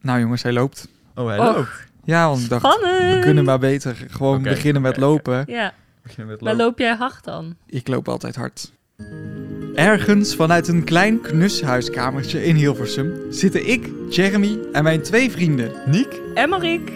[0.00, 0.88] Nou jongens, hij loopt.
[1.14, 1.54] Oh, hij Och.
[1.56, 1.68] loopt.
[2.04, 3.14] Ja, want ik dacht, Spannend.
[3.14, 5.44] we kunnen maar beter gewoon Oké, beginnen met oké, lopen.
[5.46, 6.64] Ja, Begin met waar lopen.
[6.66, 7.56] loop jij hard dan?
[7.66, 8.72] Ik loop altijd hard.
[9.74, 15.72] Ergens vanuit een klein knus huiskamertje in Hilversum zitten ik, Jeremy en mijn twee vrienden
[15.86, 16.20] Niek?
[16.34, 16.92] Emmerik.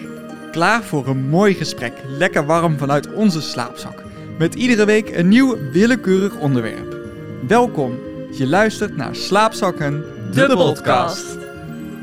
[0.51, 1.93] klaar voor een mooi gesprek.
[2.07, 4.03] Lekker warm vanuit onze slaapzak.
[4.37, 6.95] Met iedere week een nieuw willekeurig onderwerp.
[7.47, 7.99] Welkom.
[8.31, 10.03] Je luistert naar Slaapzakken,
[10.33, 11.37] de, podcast.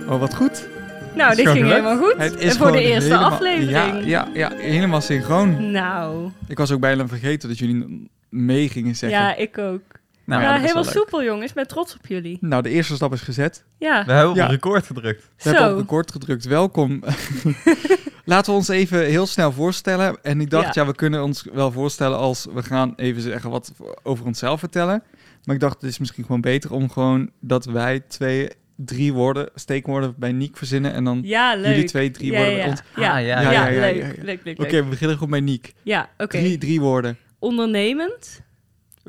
[0.08, 0.68] Oh, wat goed.
[1.16, 2.14] Nou, dit ging helemaal goed.
[2.16, 3.70] Het is en voor de eerste helemaal- aflevering.
[3.70, 5.70] Ja, ja, ja, helemaal synchroon.
[5.70, 9.18] Nou, Ik was ook bijna vergeten dat jullie mee gingen zeggen.
[9.20, 9.80] ja, ik ook.
[10.24, 11.48] Nou, ja, helemaal soepel, jongens.
[11.48, 12.38] Ik ben trots op jullie.
[12.40, 13.64] Nou, de eerste stap is gezet.
[13.78, 14.46] Ja, we hebben op Ja.
[14.46, 15.22] record gedrukt.
[15.22, 15.72] We hebben Zo.
[15.72, 16.44] op record gedrukt.
[16.44, 17.02] Welkom.
[18.24, 20.16] Laten we ons even heel snel voorstellen.
[20.22, 20.82] En ik dacht, ja.
[20.82, 20.88] Ja.
[20.88, 25.02] we kunnen ons wel voorstellen als we gaan even zeggen wat over onszelf vertellen.
[25.44, 28.48] Maar ik dacht, het is misschien gewoon beter om gewoon dat wij twee,
[28.84, 30.92] drie woorden, steekwoorden bij Niek verzinnen.
[30.92, 31.66] En dan ja leuk.
[31.66, 32.60] jullie twee, drie ja, woorden ja.
[32.60, 32.82] bij ons.
[32.96, 35.72] Ja, Ah, ja, ja, ja, ja, leuk, Oké, we beginnen gewoon bij Niek.
[35.82, 36.38] Ja, oké.
[36.38, 37.18] Drie, drie woorden.
[37.38, 38.42] Ondernemend.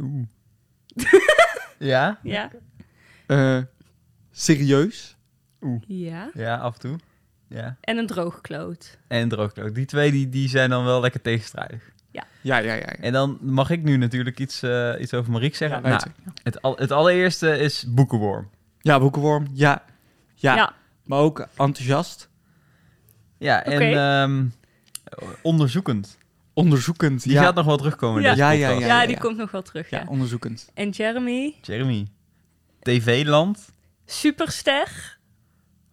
[0.01, 0.25] Oeh.
[1.79, 2.19] Ja?
[2.23, 2.51] Ja.
[3.25, 3.59] Eh,
[4.31, 5.17] serieus.
[5.87, 6.29] Ja.
[6.33, 6.99] Ja, af en toe.
[7.47, 7.77] Ja.
[7.81, 8.97] En een droogkloot.
[9.07, 9.75] En droogkloot.
[9.75, 11.91] Die twee die, die zijn dan wel lekker tegenstrijdig.
[12.11, 12.73] Ja, ja, ja.
[12.73, 12.85] ja.
[12.85, 15.81] En dan mag ik nu natuurlijk iets, eh, iets over Mariek zeggen.
[15.81, 16.01] Ja, nou,
[16.43, 18.49] het, al, het allereerste is boekenworm.
[18.83, 19.47] Ja, boekenworm.
[19.53, 19.83] Ja.
[20.35, 20.55] ja.
[20.55, 20.73] Ja.
[21.05, 22.29] Maar ook enthousiast.
[23.37, 23.83] Ja, en Oké.
[23.83, 24.45] ehm,
[25.41, 26.17] onderzoekend.
[26.53, 27.23] Onderzoekend.
[27.23, 27.43] Die ja.
[27.43, 28.29] gaat nog wel terugkomen in Ja.
[28.33, 28.87] deze Ja, ja, podcast.
[28.89, 29.21] Ja, ja, die ja.
[29.21, 29.99] komt nog wel terug, ja.
[29.99, 30.69] Ja, onderzoekend.
[30.73, 31.55] En Jeremy.
[31.61, 32.07] Jeremy.
[32.81, 33.71] TV-land.
[34.05, 35.17] Superster.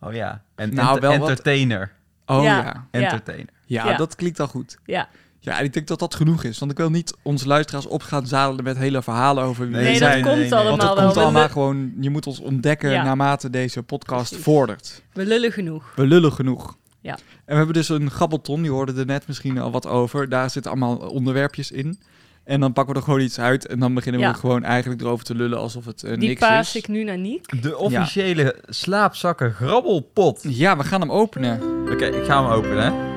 [0.00, 0.42] Oh ja.
[0.54, 1.92] En Nou, enter- wel wat- entertainer.
[2.26, 2.56] Oh Ja.
[2.58, 2.86] ja.
[2.90, 3.52] Ja, Entertainer.
[3.66, 3.96] Ja.
[3.96, 4.78] dat klinkt al goed.
[4.84, 5.08] Ja.
[5.42, 6.58] Ja, en ik denk dat dat genoeg is.
[6.58, 9.82] Want ik wil niet onze luisteraars op gaan zadelen met hele verhalen over wie Nee,
[9.84, 10.22] we Nee, zijn.
[10.22, 11.04] dat komt allemaal Want dat wel.
[11.04, 11.92] komt allemaal gewoon...
[12.00, 13.02] Je moet ons ontdekken Ja.
[13.02, 14.44] naarmate deze podcast Precies.
[14.44, 15.02] vordert.
[15.12, 15.92] we lullen genoeg.
[15.96, 16.76] We lullen genoeg.
[17.00, 17.12] Ja.
[17.14, 20.28] En we hebben dus een gabbelton, die hoorden er net misschien al wat over.
[20.28, 22.00] Daar zitten allemaal onderwerpjes in.
[22.44, 24.32] En dan pakken we er gewoon iets uit en dan beginnen Ja.
[24.32, 26.82] we gewoon eigenlijk erover te lullen alsof het eh, Die niks paas is.
[26.82, 27.62] ik nu naar Niek.
[27.62, 30.40] De officiële slaapzakken grabbelpot.
[30.48, 31.60] Ja, we gaan hem openen.
[31.92, 32.84] Oké, ik ga hem openen.
[32.84, 33.08] hè.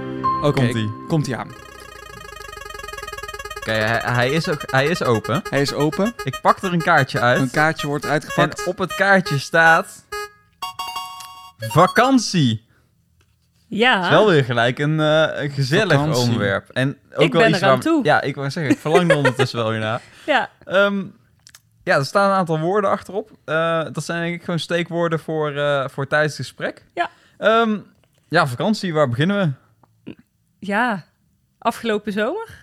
[0.47, 0.89] Oké, Komt-ie.
[1.07, 1.47] komt-ie aan.
[3.63, 5.41] Oké, hij, hij, is, ook- hij is open.
[5.49, 6.13] Hij is open.
[6.23, 7.41] Ik pak er een kaartje uit.
[7.41, 8.59] Een kaartje wordt uitgepakt.
[8.61, 10.05] En op het kaartje staat...
[11.57, 12.65] Vakantie.
[13.67, 13.95] Ja.
[13.95, 16.21] Het is wel weer gelijk een, eh, een gezellig Vakantie.
[16.23, 16.69] onderwerp.
[16.69, 18.03] En ook Ik wel ben iets waar- toe.
[18.03, 20.01] Ja, ik wou zeggen, ik verlang er ondertussen wel weer naar.
[20.25, 20.49] Ja.
[20.65, 21.03] Ehm,
[21.83, 23.31] ja, er staan een aantal woorden achterop.
[23.45, 26.83] Eh, dat zijn denk ik gewoon steekwoorden voor, eh, voor tijdens het gesprek.
[26.93, 27.09] Ja.
[27.37, 27.77] Ehm,
[28.29, 29.55] ja, vakantie, waar beginnen
[30.03, 30.13] we?
[30.59, 31.05] Ja.
[31.59, 32.61] Afgelopen zomer.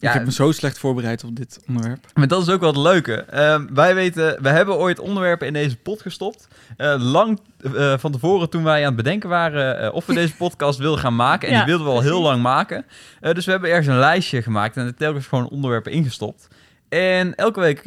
[0.00, 2.06] Ja, Ik heb me zo slecht voorbereid op dit onderwerp.
[2.14, 3.14] Maar dat is ook wel het leuke.
[3.14, 6.48] Ehm, wij weten, we hebben ooit onderwerpen in deze pot gestopt.
[6.76, 7.40] Eh, lang
[7.74, 11.00] eh, van tevoren toen wij aan het bedenken waren eh, of we deze podcast wilden
[11.00, 11.48] gaan maken.
[11.48, 12.84] En Ja, die wilden we al heel lang maken.
[13.20, 16.48] Dus we hebben ergens een lijstje gemaakt en er telkens gewoon onderwerpen ingestopt.
[16.88, 17.78] En elke week,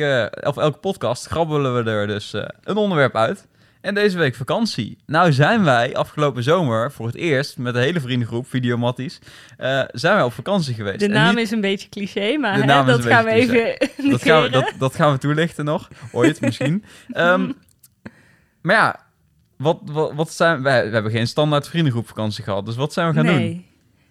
[0.48, 2.34] of elke podcast, grabbelen we er dus
[2.64, 3.48] een onderwerp uit.
[3.82, 4.98] En deze week vakantie.
[5.06, 9.20] Nou zijn wij afgelopen zomer voor het eerst met de hele vriendengroep, Videomatties,
[9.58, 11.00] eh zijn wij op vakantie geweest.
[11.00, 13.78] De naam niet- is een beetje cliché, maar hè, dat een gaan we even
[14.12, 15.88] dat gaan, we, dat, dat gaan we toelichten nog.
[16.12, 16.84] Ooit misschien.
[17.14, 17.52] Ehm,
[18.62, 19.00] maar ja,
[19.58, 20.62] wat, wat, wat zijn...
[20.64, 22.66] Wij, we hebben geen standaard vriendengroepvakantie gehad.
[22.66, 23.36] Dus wat zijn we gaan doen?
[23.36, 23.66] nee.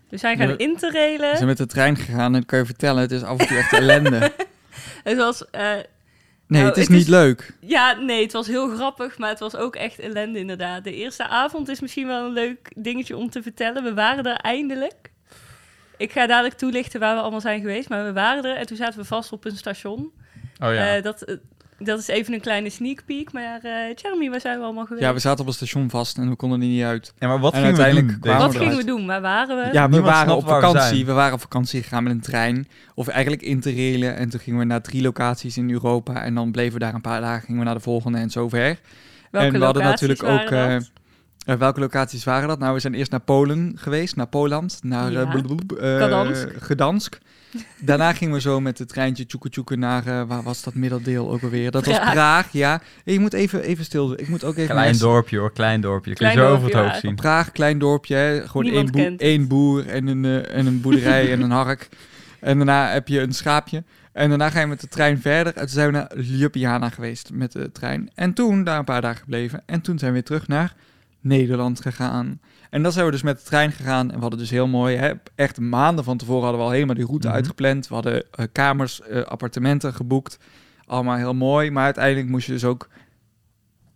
[0.09, 1.35] We zijn gaan We- We interrailen.
[1.37, 3.73] zijn met de trein gegaan en kan je vertellen, het is af en toe echt
[3.73, 4.33] ellende.
[5.05, 5.51] Het was...
[5.51, 5.71] eh,
[6.51, 7.53] Nee, Nou, het is het niet is- leuk.
[7.61, 10.85] ja, nee, het was heel grappig, maar het was ook echt ellende inderdaad.
[10.85, 13.83] De eerste avond is misschien wel een leuk dingetje om te vertellen.
[13.85, 15.11] We waren er eindelijk.
[15.97, 18.77] Ik ga dadelijk toelichten waar we allemaal zijn geweest, maar we waren er en toen
[18.77, 20.13] zaten we vast op een station.
[20.63, 20.97] Oh ja.
[20.97, 21.37] Eh, dat, eh,
[21.83, 25.05] dat is even een kleine sneak peek, maar eh Jeremy, waar zijn we allemaal geweest?
[25.05, 27.13] Ja, we zaten op een station vast en we konden er niet uit.
[27.19, 28.37] ja, maar wat en gingen we uiteindelijk doen?
[28.37, 29.07] Wat we gingen we doen?
[29.07, 29.73] Waar waren we?
[29.73, 31.07] Ja, we Niemand waren op we vakantie.
[31.07, 32.69] We, waren op vakantie gegaan met een trein.
[32.95, 34.17] Of eigenlijk interrailen.
[34.17, 36.23] En toen gingen we naar drie locaties in Europa.
[36.23, 37.45] En dan bleven we daar een paar dagen.
[37.45, 38.79] Gingen we naar de volgende en zo ver.
[39.31, 40.51] Welke en we hadden locaties natuurlijk ook...
[40.51, 40.91] waren dat?
[41.47, 42.59] eh, eh, welke locaties waren dat?
[42.59, 44.17] Nou, we zijn eerst naar Polen geweest.
[44.17, 44.79] Naar Poland.
[44.83, 45.33] Naar Ja.
[45.81, 46.61] eh,
[47.79, 50.07] Daarna gingen we zo met het treintje tjoeke tjoeke naar...
[50.07, 51.71] eh, waar was dat middendeel ook alweer?
[51.71, 52.13] Dat was Praag.
[52.13, 52.81] Praag, ja.
[53.05, 54.75] Hey, je moet even, even stil Ik moet ook even...
[54.75, 56.15] Klein dorpje hoor, klein dorpje.
[56.15, 57.09] Kun je Klein zo over het dorpje, hoofd ja.
[57.09, 57.17] zien.
[57.17, 58.49] Praag, klein dorpje, hè.
[58.49, 61.89] gewoon één, boer, één boer en een, eh, en een boerderij en een hark.
[62.41, 63.85] En daarna heb je een schaapje.
[64.13, 65.55] En daarna ga je met de trein verder.
[65.55, 68.11] En toen zijn we naar Ljubljana geweest met de trein.
[68.15, 69.63] En toen daar een paar dagen gebleven.
[69.67, 70.75] En toen zijn we weer terug naar
[71.21, 72.41] Nederland gegaan.
[72.71, 74.09] En dan zijn we dus met de trein gegaan.
[74.09, 76.95] En we hadden dus heel mooi, hè, echt maanden van tevoren hadden we al helemaal
[76.95, 77.37] die route Mhm.
[77.37, 77.89] uitgepland.
[77.89, 80.39] We hadden eh, kamers, eh, appartementen geboekt.
[80.87, 81.71] Allemaal heel mooi.
[81.71, 82.89] Maar uiteindelijk moest je dus ook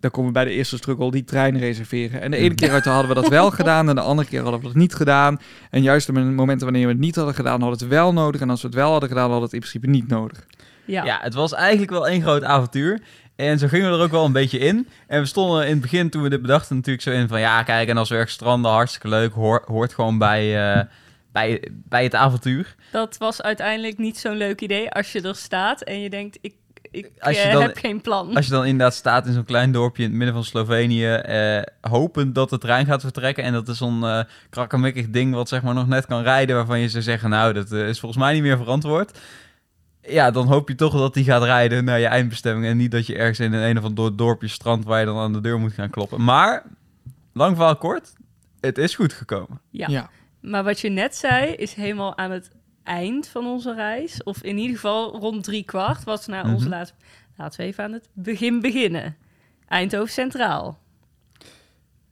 [0.00, 2.20] dan komen we bij de eerste struggle, die trein reserveren.
[2.20, 4.60] En de ene keer uit hadden we dat wel gedaan en de andere keer hadden
[4.60, 5.38] we dat niet gedaan.
[5.70, 8.12] En juist op de momenten wanneer we het niet hadden gedaan, hadden we het wel
[8.12, 8.40] nodig.
[8.40, 10.46] En als we het wel hadden gedaan, hadden we het in principe niet nodig.
[10.86, 11.04] Ja.
[11.04, 13.02] Ja, het was eigenlijk wel één groot avontuur.
[13.36, 14.88] En zo gingen we er ook wel een beetje in.
[15.06, 17.40] En we stonden in het begin, toen we dit bedachten, natuurlijk zo in van...
[17.40, 19.32] Ja, kijk, en als we ergens stranden, hartstikke leuk.
[19.32, 20.82] Hoor, hoort gewoon bij, eh,
[21.32, 22.74] bij, bij het avontuur.
[22.92, 26.54] Dat was uiteindelijk niet zo'n leuk idee als je er staat en je denkt, ik,
[26.90, 28.36] ik Als je eh, dan- heb geen plan.
[28.36, 31.06] Als je dan inderdaad staat in zo'n klein dorpje in het midden van Slovenië...
[31.14, 33.44] eh, hopend dat de trein gaat vertrekken.
[33.44, 34.20] En dat is zo'n eh
[34.50, 36.56] krakkemikkig ding wat zeg maar nog net kan rijden...
[36.56, 39.18] waarvan je zou zeggen, nou, dat is volgens mij niet meer verantwoord.
[40.06, 42.66] Ja, dan hoop je toch dat die gaat rijden naar je eindbestemming...
[42.66, 44.84] en niet dat je ergens in een, een of ander dorpje strand...
[44.84, 46.24] waar je dan aan de deur moet gaan kloppen.
[46.24, 46.62] Maar,
[47.32, 48.12] lang verhaal kort,
[48.60, 49.60] het is goed gekomen.
[49.70, 49.86] Ja.
[49.88, 50.10] ja.
[50.40, 52.50] Maar wat je net zei, is helemaal aan het
[52.82, 54.22] eind van onze reis.
[54.22, 56.74] Of in ieder geval rond drie kwart was naar onze Mhm.
[56.74, 56.96] laatste...
[57.36, 59.16] Laten we even aan het begin beginnen.
[59.68, 60.78] Eindhoven Centraal.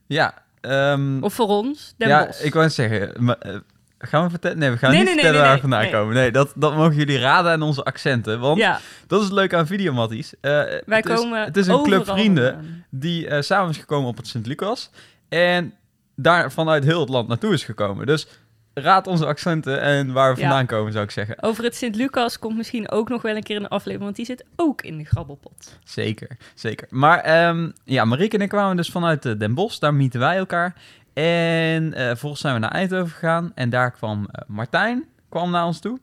[0.07, 2.43] Ja, ehm, Of voor ons, Den ja, Bosch.
[2.45, 3.25] ik wou zeggen...
[3.25, 3.57] maar, eh,
[4.03, 4.59] gaan we vertellen?
[4.59, 6.15] Nee, we gaan Nee, niet nee, vertellen nee, waar we vandaan komen.
[6.15, 8.41] Nee, dat, dat mogen jullie raden aan onze accenten.
[8.41, 10.35] Want ja, dat is het leuke aan Videomatties.
[10.41, 14.09] Eh wij het is, komen Het is een club vrienden die eh, samen is gekomen
[14.09, 14.91] op het Sint-Lucas.
[15.29, 15.75] En
[16.17, 18.07] daar vanuit heel het land naartoe is gekomen.
[18.07, 18.27] Dus
[18.75, 20.47] raad onze accenten en waar we Ja.
[20.47, 21.43] vandaan komen, zou ik zeggen.
[21.43, 24.45] Over het Sint-Lucas komt misschien ook nog wel een keer een aflevering, want die zit
[24.57, 25.79] ook in de grabbelpot.
[25.85, 26.87] Zeker, zeker.
[26.91, 29.79] Maar ehm, ja, Marieke en ik kwamen dus vanuit eh, Den Bosch.
[29.79, 30.75] Daar mieten wij elkaar.
[31.13, 33.53] En eh vervolgens zijn we naar Eindhoven gegaan.
[33.55, 35.99] En daar kwam eh, Martijn kwam naar ons toe.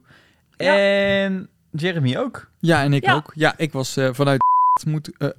[0.57, 0.77] Ja.
[0.77, 2.50] En Jeremy ook.
[2.59, 3.13] Ja, en ik Ja.
[3.13, 3.31] ook.
[3.35, 4.41] Ja, ik was eh, vanuit
[4.85, 5.29] moet, eh,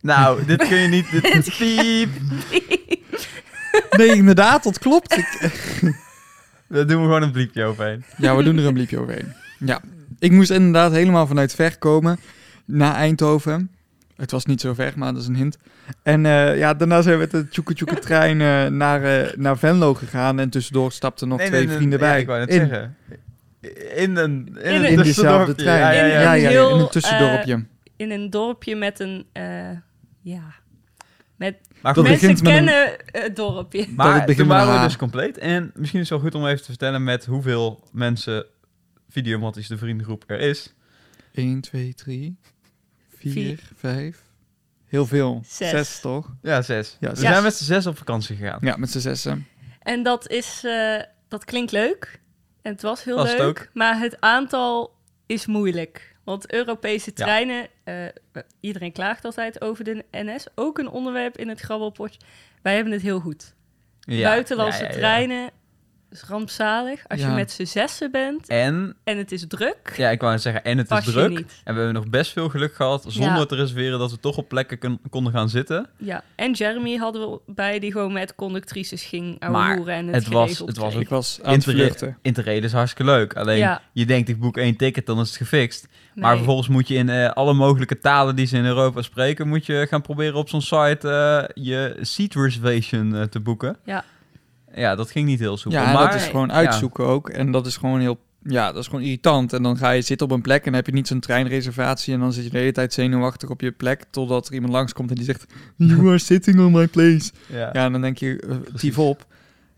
[0.00, 1.10] Nou, dit kun je niet...
[1.10, 2.10] Dit, piep.
[3.90, 5.16] Nee, inderdaad, dat klopt.
[5.16, 5.38] Ik,
[6.68, 8.04] Daar doen we gewoon een bliepje overheen.
[8.16, 9.32] ja, we doen er een bliepje overheen.
[9.58, 9.80] Ja,
[10.18, 12.18] ik moest inderdaad helemaal vanuit ver komen
[12.64, 13.70] naar Eindhoven.
[14.16, 15.56] Het was niet zo ver, maar dat is een hint.
[16.02, 19.58] En eh, ja, daarna zijn we met de tjoeke tjoeke trein eh, naar, eh, naar
[19.58, 20.38] Venlo gegaan.
[20.38, 22.20] En tussendoor stapten nog Nee, twee nee, nee, vrienden ja, bij.
[22.20, 22.96] ik wou net in, zeggen.
[23.96, 25.80] In een, in In een een- in trein.
[25.80, 26.06] Ja, ja, ja.
[26.06, 27.64] Ja, ja, ja, Heel, in een tussendorpje.
[27.96, 29.70] In een dorpje met een, eh,
[30.20, 30.42] ja,
[31.36, 33.86] met Maar goed, mensen een- kennen het dorpje.
[33.96, 35.38] Maar toen een waren we dus compleet.
[35.38, 38.46] En misschien is het wel goed om even te vertellen met hoeveel mensen
[39.08, 40.74] Videomatties de vriendengroep er is.
[41.34, 42.52] 1, 2, 3, 4,
[43.32, 43.58] Vier.
[43.76, 44.22] 5.
[44.84, 45.42] Heel veel.
[45.46, 45.70] Zes.
[45.70, 46.30] Zes, toch?
[46.42, 46.96] Ja, zes.
[47.00, 47.28] Ja, we zes.
[47.28, 48.58] zijn met z'n zes op vakantie gegaan.
[48.60, 49.46] Ja, met z'n zessen.
[49.82, 52.20] En dat is, eh, dat klinkt leuk.
[52.62, 53.48] En het was heel Was het leuk.
[53.48, 53.68] ook.
[53.72, 54.94] Maar het aantal
[55.26, 56.16] is moeilijk.
[56.24, 57.24] Want Europese Ja.
[57.24, 57.94] treinen, eh,
[58.60, 60.46] iedereen klaagt altijd over de NS.
[60.54, 62.20] Ook een onderwerp in het grabbelpotje.
[62.62, 63.54] Wij hebben het heel goed.
[64.00, 64.98] Ja, Buitenlandse ja, ja, ja.
[64.98, 65.50] treinen
[66.14, 67.02] is rampzalig.
[67.08, 67.28] Als Ja.
[67.28, 70.78] je met z'n zessen bent En, en het is druk, ja, ik wou zeggen, en
[70.78, 71.38] het is druk.
[71.38, 73.46] En we hebben nog best veel geluk gehad, zonder Ja.
[73.46, 75.86] te reserveren, dat we toch op plekken kon- konden gaan zitten.
[75.98, 80.32] Ja, en Jeremy hadden we bij die gewoon met conductrices ging ouwehoeren en het, het
[80.32, 81.02] was- het was kreeg.
[81.02, 82.18] Ik was aan vluchten.
[82.22, 83.36] Interrail is hartstikke leuk.
[83.36, 83.82] Alleen, Ja.
[83.92, 85.88] je denkt, ik boek één ticket, dan is het gefixt.
[86.14, 89.66] Maar vervolgens moet je in eh, alle mogelijke talen die ze in Europa spreken, moet
[89.66, 91.08] je gaan proberen op zo'n site
[91.54, 93.76] eh, je seat reservation eh, te boeken.
[93.84, 94.04] Ja.
[94.74, 95.80] Ja, dat ging niet heel soepel.
[95.80, 97.28] Ja, maar dat is gewoon uitzoeken ook.
[97.28, 98.18] En dat is gewoon heel...
[98.42, 99.52] Ja, dat is gewoon irritant.
[99.52, 102.14] En dan ga je zitten op een plek en dan heb je niet zo'n treinreservatie.
[102.14, 104.04] En dan zit je de hele tijd zenuwachtig op je plek.
[104.10, 105.46] Totdat er iemand langskomt en die zegt...
[105.76, 107.30] You are sitting on my place.
[107.46, 107.70] ja.
[107.72, 109.26] Ja, en dan denk je, uh, tief op.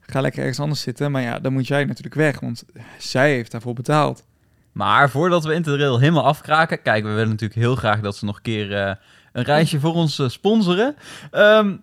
[0.00, 1.10] Ga lekker ergens anders zitten.
[1.10, 2.40] Maar ja, dan moet jij natuurlijk weg.
[2.40, 2.64] Want
[2.98, 4.24] zij heeft daarvoor betaald.
[4.72, 8.36] Maar voordat we Interrail helemaal afkraken, kijk, we willen natuurlijk heel graag dat ze nog
[8.36, 8.94] een keer eh,
[9.32, 10.96] een reisje voor ons eh, sponsoren.
[11.30, 11.76] Ehm,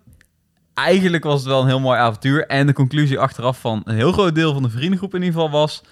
[0.74, 2.46] eigenlijk was het wel een heel mooi avontuur.
[2.46, 5.60] En de conclusie achteraf van een heel groot deel van de vriendengroep in ieder geval
[5.60, 5.82] was...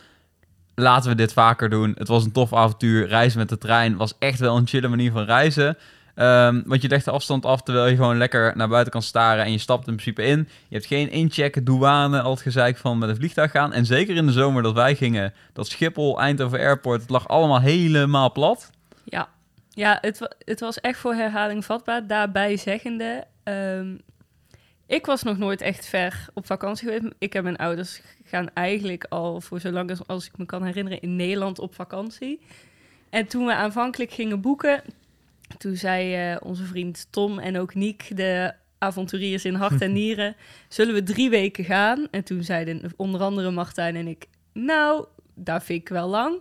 [0.74, 1.94] Laten we dit vaker doen.
[1.98, 3.06] Het was een tof avontuur.
[3.06, 5.76] Reizen met de trein was echt wel een chille manier van reizen.
[6.14, 9.44] Ehm, want je legt de afstand af terwijl je gewoon lekker naar buiten kan staren.
[9.44, 10.38] En je stapt in principe in.
[10.68, 13.72] Je hebt geen inchecken, douane, al het gezeik van met een vliegtuig gaan.
[13.72, 17.60] En zeker in de zomer dat wij gingen, dat Schiphol, Eindhoven Airport, het lag allemaal
[17.60, 18.70] helemaal plat.
[19.04, 19.28] Ja,
[19.70, 22.06] ja het, het was echt voor herhaling vatbaar.
[22.06, 23.96] Daarbij zeggende, ehm,
[24.92, 27.14] ik was nog nooit echt ver op vakantie geweest.
[27.18, 31.00] Ik heb mijn ouders gaan eigenlijk al voor zolang als, als ik me kan herinneren
[31.00, 32.40] in Nederland op vakantie.
[33.10, 34.82] En toen we aanvankelijk gingen boeken,
[35.58, 40.36] toen zei eh, onze vriend Tom en ook Niek, de avonturiers in hart en nieren,
[40.68, 42.08] zullen we drie weken gaan?
[42.10, 46.38] En toen zeiden onder andere Martijn en ik, nou, daar vind ik wel lang.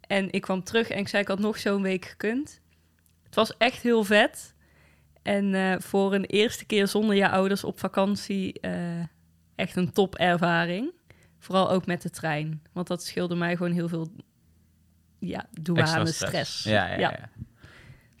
[0.00, 2.60] En ik kwam terug en ik zei, ik had nog zo'n week gekund.
[3.22, 4.54] Het was echt heel vet.
[5.22, 9.00] En eh, voor een eerste keer zonder je ouders op vakantie, eh,
[9.54, 10.92] echt een topervaring.
[11.38, 12.62] Vooral ook met de trein.
[12.72, 14.10] Want dat scheelde mij gewoon heel veel
[15.18, 16.62] ja, douane stress.
[16.62, 16.98] Ja, ja, ja.
[16.98, 17.28] ja.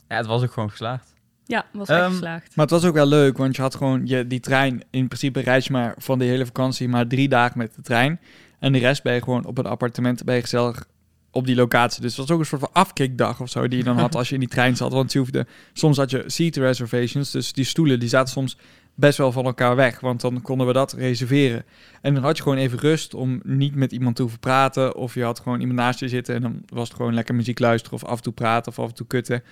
[0.08, 1.14] ja, het was ook gewoon geslaagd.
[1.44, 2.56] Ja, was echt Ehm, geslaagd.
[2.56, 4.82] Maar het was ook wel leuk, want je had gewoon je, die trein.
[4.90, 8.20] In principe reis je maar van de hele vakantie maar drie dagen met de trein.
[8.58, 10.86] En de rest ben je gewoon op een appartement ben je gezellig
[11.30, 12.02] op die locatie.
[12.02, 14.28] Dus het was ook een soort van afkickdag of zo die je dan had als
[14.28, 14.92] je in die trein zat.
[14.92, 18.56] Want je hoefde, soms had je seat reservations, dus die stoelen die zaten soms
[18.94, 20.00] best wel van elkaar weg.
[20.00, 21.64] Want dan konden we dat reserveren.
[22.00, 24.96] En dan had je gewoon even rust om niet met iemand te hoeven praten.
[24.96, 27.58] Of je had gewoon iemand naast je zitten en dan was het gewoon lekker muziek
[27.58, 29.42] luisteren of af en toe praten of af en toe kutten.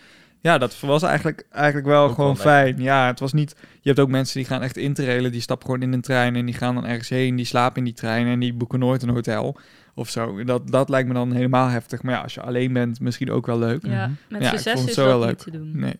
[0.40, 2.82] Ja, dat was eigenlijk, eigenlijk wel Ook gewoon wel fijn.
[2.82, 3.56] Ja, het was niet...
[3.80, 5.32] Je hebt ook mensen die gaan echt interrailen.
[5.32, 7.36] Die stappen gewoon in een trein en die gaan dan ergens heen.
[7.36, 9.56] Die slapen in die trein en die boeken nooit een hotel
[9.98, 10.44] of zo.
[10.44, 12.02] Dat, dat lijkt me dan helemaal heftig.
[12.02, 13.86] Maar ja, als je alleen bent, misschien ook wel leuk.
[13.86, 14.12] Ja, Mhm.
[14.28, 15.38] met Ja, het is zo wel niet leuk.
[15.38, 15.70] te doen.
[15.78, 15.96] Nee.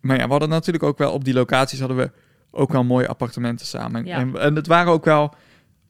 [0.00, 2.10] Maar ja, we hadden natuurlijk ook wel op die locaties hadden we
[2.50, 4.04] ook wel mooie appartementen samen.
[4.04, 4.16] Ja.
[4.18, 5.34] En, en het waren ook wel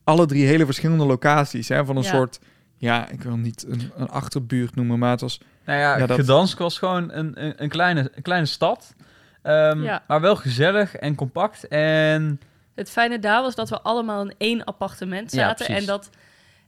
[0.04, 1.68] alle drie hele verschillende locaties.
[1.68, 2.08] Hè, van een Ja.
[2.08, 2.38] soort,
[2.76, 5.40] ja, ik wil niet een, een achterbuurt noemen, maar het was...
[5.64, 8.94] Nou ja, Ja, dat- Gdansk was gewoon een, een, een, kleine, een kleine stad.
[9.42, 10.02] Ehm, Ja.
[10.06, 11.68] Maar wel gezellig en compact.
[11.68, 12.40] En
[12.74, 15.66] Het fijne daar was dat we allemaal in één appartement zaten.
[15.66, 16.10] en dat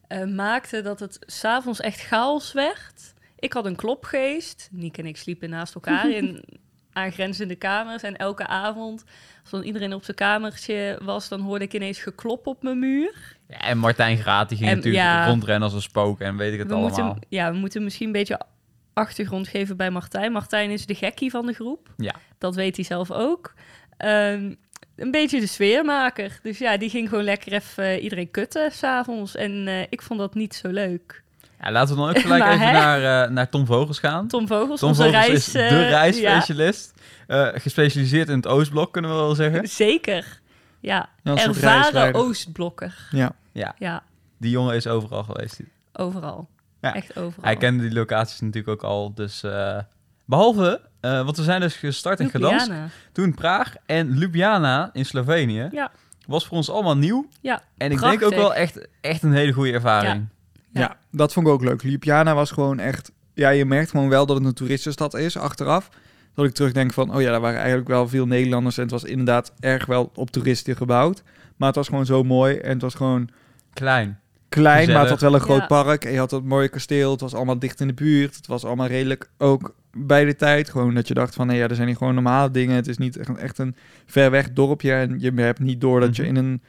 [0.08, 3.14] eh, maakte dat het s'avonds echt chaos werd.
[3.38, 4.68] Ik had een klopgeest.
[4.72, 6.44] Niek en ik sliepen naast elkaar in
[6.92, 8.02] aangrenzende kamers.
[8.02, 9.04] En elke avond,
[9.42, 11.28] als dan iedereen op zijn kamertje was...
[11.28, 13.36] dan hoorde ik ineens geklop op mijn muur.
[13.48, 15.26] Ja, en Martijn Graat, die ging En, natuurlijk ja.
[15.26, 17.06] rondrennen als een spook en weet ik het We allemaal.
[17.06, 18.40] moeten, ja, we moeten misschien een beetje
[18.92, 20.32] achtergrond geven bij Martijn.
[20.32, 21.92] Martijn is de gekkie van de groep.
[21.96, 22.14] Ja.
[22.38, 23.54] Dat weet hij zelf ook.
[23.96, 24.54] Ehm,
[24.98, 26.38] een beetje de sfeermaker.
[26.42, 29.34] Dus ja, die ging gewoon lekker even eh, iedereen kutten s'avonds.
[29.36, 31.22] En eh, ik vond dat niet zo leuk.
[31.62, 34.26] Ja, laten we dan ook gelijk Maar even naar, eh, naar Tom Vogels gaan.
[34.28, 35.32] Tom Vogels, Tom onze Vogels reis...
[35.48, 36.94] is eh, de ja, reisspecialist.
[37.26, 39.68] Eh, gespecialiseerd in het Oostblok, kunnen we wel zeggen.
[39.68, 40.40] zeker.
[40.80, 42.14] Ja, Ja, ervaren.
[42.14, 43.08] Oostblokker.
[43.10, 44.02] Ja, Ja, Ja,
[44.38, 45.60] die jongen is overal geweest.
[45.92, 46.48] overal.
[46.80, 46.94] Ja.
[46.94, 47.44] Echt overal.
[47.44, 49.14] Hij kende die locaties natuurlijk ook al.
[49.14, 49.78] Dus eh,
[50.24, 52.88] behalve, eh, want we zijn dus gestart in Gdansk, Ljubljana.
[53.12, 55.68] toen Praag en Ljubljana in Slovenië.
[55.70, 55.90] Ja.
[56.26, 57.28] Was voor ons allemaal nieuw.
[57.40, 60.26] Ja, En ik denk ook wel echt, echt een hele goede ervaring.
[60.72, 60.80] Ja.
[60.80, 60.96] Ja.
[61.10, 61.82] dat vond ik ook leuk.
[61.82, 63.12] Ljubljana was gewoon echt...
[63.34, 65.88] Ja, je merkt gewoon wel dat het een toeristenstad is, achteraf.
[66.34, 68.76] Dat ik terugdenk van, oh ja, daar waren eigenlijk wel veel Nederlanders...
[68.76, 71.22] en het was inderdaad erg wel op toeristen gebouwd.
[71.56, 73.28] Maar het was gewoon zo mooi en het was gewoon
[73.72, 74.20] Klein.
[74.48, 75.66] Klein, maar het had wel een groot Ja.
[75.66, 76.04] park.
[76.04, 78.36] En je had dat mooie kasteel, het was allemaal dicht in de buurt.
[78.36, 80.70] Het was allemaal redelijk ook bij de tijd.
[80.70, 82.76] Gewoon dat je dacht van, nee, ja, er zijn hier gewoon normale dingen.
[82.76, 83.76] Het is niet echt een, echt een
[84.06, 84.92] ver weg dorpje.
[84.92, 86.36] En je hebt niet door dat je Mhm.
[86.36, 86.62] in een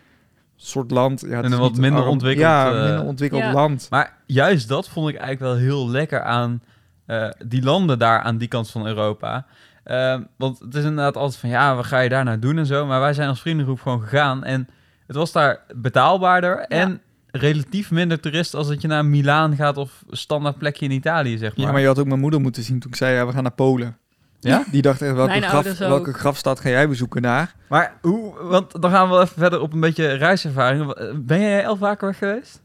[0.56, 1.22] soort land...
[1.28, 3.54] Ja, is een wat minder arm- ontwikkeld, Ja, eh, minder ontwikkeld Ja.
[3.54, 3.88] land.
[3.90, 6.62] Maar juist dat vond ik eigenlijk wel heel lekker aan
[7.06, 9.46] eh, die landen daar aan die kant van Europa.
[9.84, 12.66] Eh, want het is inderdaad altijd van, ja, wat ga je daar nou doen en
[12.66, 12.86] zo.
[12.86, 14.44] Maar wij zijn als vriendengroep gewoon gegaan.
[14.44, 14.68] En
[15.08, 20.04] het was daar betaalbaarder en relatief minder toeristen als dat je naar Milaan gaat of
[20.10, 21.66] standaard plekje in Italië, zeg maar.
[21.66, 23.44] Ja, maar je had ook mijn moeder moeten zien toen ik zei, ja, we gaan
[23.44, 23.98] naar Polen.
[24.40, 24.64] Ja?
[24.72, 27.56] Die dacht echt, welke, graf, welke grafstad ga jij bezoeken daar?
[27.70, 30.96] Maar hoe, want dan gaan we wel even verder op een beetje reiservaring.
[31.26, 32.62] Ben jij elf vaker weg geweest?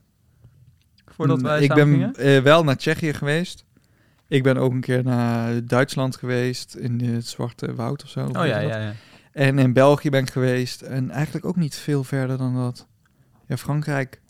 [1.06, 3.64] Voordat wij Mm, ik samen ben eh, wel naar Tsjechië geweest.
[4.28, 8.26] Ik ben ook een keer naar Duitsland geweest, in het Zwarte Woud of zo.
[8.26, 8.92] Oh ja, ja, ja.
[9.32, 10.80] En in België ben ik geweest.
[10.80, 12.86] En eigenlijk ook niet veel verder dan dat.
[13.46, 14.20] Ja, Frankrijk.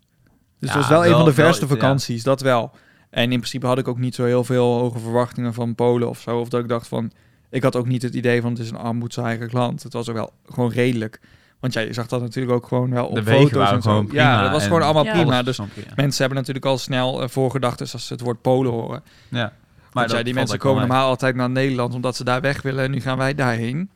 [0.65, 1.71] Dus Ja, dat was wel, een van de wel verste ja.
[1.71, 2.71] vakanties, dat wel.
[3.11, 6.21] En in principe had ik ook niet zo heel veel hoge verwachtingen van Polen of
[6.21, 6.39] zo.
[6.39, 7.11] Of dat ik dacht van...
[7.51, 9.83] Ik had ook niet het idee van het is een armoedzaaiig land.
[9.83, 11.21] Het was ook wel gewoon redelijk.
[11.61, 13.83] Want ja, je zag dat natuurlijk ook gewoon wel op De wegen foto's waren en
[13.83, 13.91] zo.
[13.91, 14.23] gewoon prima.
[14.23, 15.13] ja, dat was gewoon allemaal Ja.
[15.13, 15.43] prima.
[15.43, 15.93] Dus prima.
[15.97, 19.03] mensen hebben natuurlijk al snel uh, voorgedachten als ze het woord Polen horen.
[19.29, 19.53] Ja.
[19.93, 23.01] Maar die mensen komen normaal altijd naar Nederland omdat ze daar weg willen en nu
[23.01, 23.91] gaan wij daarheen.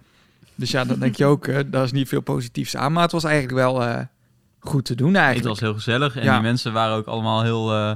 [0.55, 2.93] Dus ja, dan denk je ook, eh daar is niet veel positiefs aan.
[2.93, 4.01] Maar het was eigenlijk wel eh,
[4.61, 5.49] goed te doen Het eigenlijk.
[5.49, 6.33] was heel gezellig en Ja.
[6.33, 7.93] die mensen waren ook allemaal heel, eh,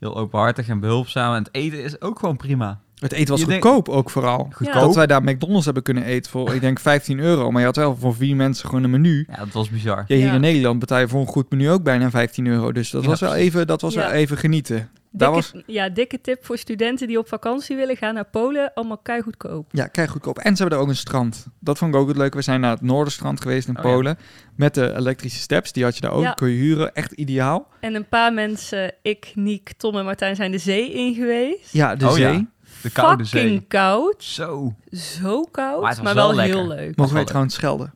[0.00, 1.32] heel openhartig en behulpzaam.
[1.34, 2.80] En het eten is ook gewoon prima.
[2.98, 4.48] Het eten was Je goedkoop ook vooral.
[4.52, 4.80] Goedkoop.
[4.80, 7.50] Dat wij daar McDonald's hebben kunnen eten voor, ik denk 15 euro.
[7.50, 9.26] Maar je had wel voor vier mensen gewoon een menu.
[9.30, 10.04] Ja, dat was bizar.
[10.06, 10.32] Ja, hier Ja.
[10.34, 12.72] in Nederland betaal je voor een goed menu ook bijna 15 euro.
[12.72, 14.00] Dus dat Ja, was wel even, dat was Ja.
[14.00, 14.88] wel even genieten.
[15.16, 18.70] Dikke, was, Ja, dikke tip voor studenten die op vakantie willen gaan naar Polen.
[18.74, 19.68] Allemaal kei goedkoop.
[19.72, 20.38] ja, goedkoop.
[20.38, 21.46] En ze hebben er ook een strand.
[21.60, 22.36] Dat vond ik ook het leuke.
[22.36, 23.90] We zijn naar het Noorderstrand geweest in Oh, ja.
[23.90, 24.18] Polen.
[24.56, 25.72] Met de elektrische steps.
[25.72, 26.22] Die had je daar ook.
[26.22, 26.32] Ja.
[26.32, 26.94] Kun je huren.
[26.94, 27.68] Echt ideaal.
[27.80, 31.72] En een paar mensen, ik, Niek, Tom en Martijn, zijn de zee in geweest.
[31.72, 32.22] Ja, de Oh, zee.
[32.32, 32.46] ja.
[32.82, 33.64] De koude Fucking zee.
[33.68, 34.24] koud.
[34.24, 34.74] Zo.
[34.90, 36.96] Zo koud, Maar maar, het was wel, wel heel leuk.
[36.96, 37.94] Mogen wel wij trouwens schelden?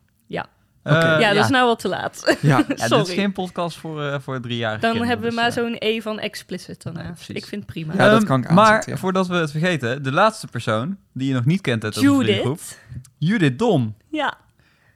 [0.83, 2.37] Eh, ja, dat is nou wel te laat.
[2.41, 2.57] Ja.
[2.57, 3.01] Ja, dit Sorry.
[3.03, 5.63] is geen podcast voor, eh voor driejarige Dan kinderen, hebben we dus, maar eh.
[5.63, 7.01] zo'n E van explicit daarna.
[7.03, 7.35] Nee, precies.
[7.35, 7.93] ik vind het prima.
[7.93, 11.33] Ja, dat Ehm, kan ik Maar voordat we het vergeten, de laatste persoon die je
[11.33, 12.79] nog niet kent uit onze vriendengroep, Judith.
[13.17, 13.95] Judith Don.
[14.11, 14.37] Ja,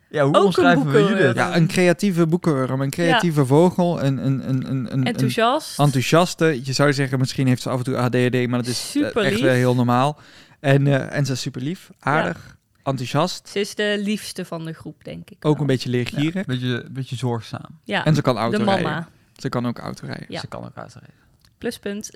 [0.10, 1.00] Ja, hoe Ook omschrijven we.
[1.04, 1.36] Judith?
[1.36, 5.80] Ja, een creatieve boekenworm, een creatieve vogel, een, een, een, een, een, enthousiast.
[5.80, 6.60] een enthousiaste.
[6.64, 9.24] Je zou zeggen, misschien heeft ze af en toe ADHD, maar dat is eh, Super
[9.24, 9.42] echt lief.
[9.44, 10.20] wel heel normaal.
[10.60, 12.53] En, eh, en ze is super lief, aardig.
[12.84, 13.48] Enthousiast.
[13.50, 15.36] Ze is de liefste van de groep, denk ik.
[15.40, 15.62] Ook wel.
[15.62, 16.46] een beetje leergierig.
[16.46, 17.80] Beetje, beetje zorgzaam.
[17.84, 18.84] Ja, En ze kan auto de rijden.
[18.84, 19.08] mama.
[19.38, 20.26] Ze kan ook auto rijden.
[20.30, 20.40] Ja.
[20.40, 21.14] Ze kan ook uitrijden.
[21.58, 22.12] Pluspunt.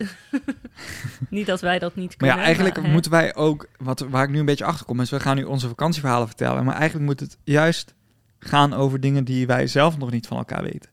[1.29, 2.37] niet dat wij dat niet Maar kunnen.
[2.37, 5.09] ja, eigenlijk maar, moeten wij ook, wat, waar ik nu een beetje achter kom, is
[5.09, 6.65] we gaan nu onze vakantieverhalen vertellen.
[6.65, 7.93] Maar eigenlijk moet het juist
[8.39, 10.89] gaan over dingen die wij zelf nog niet van elkaar weten.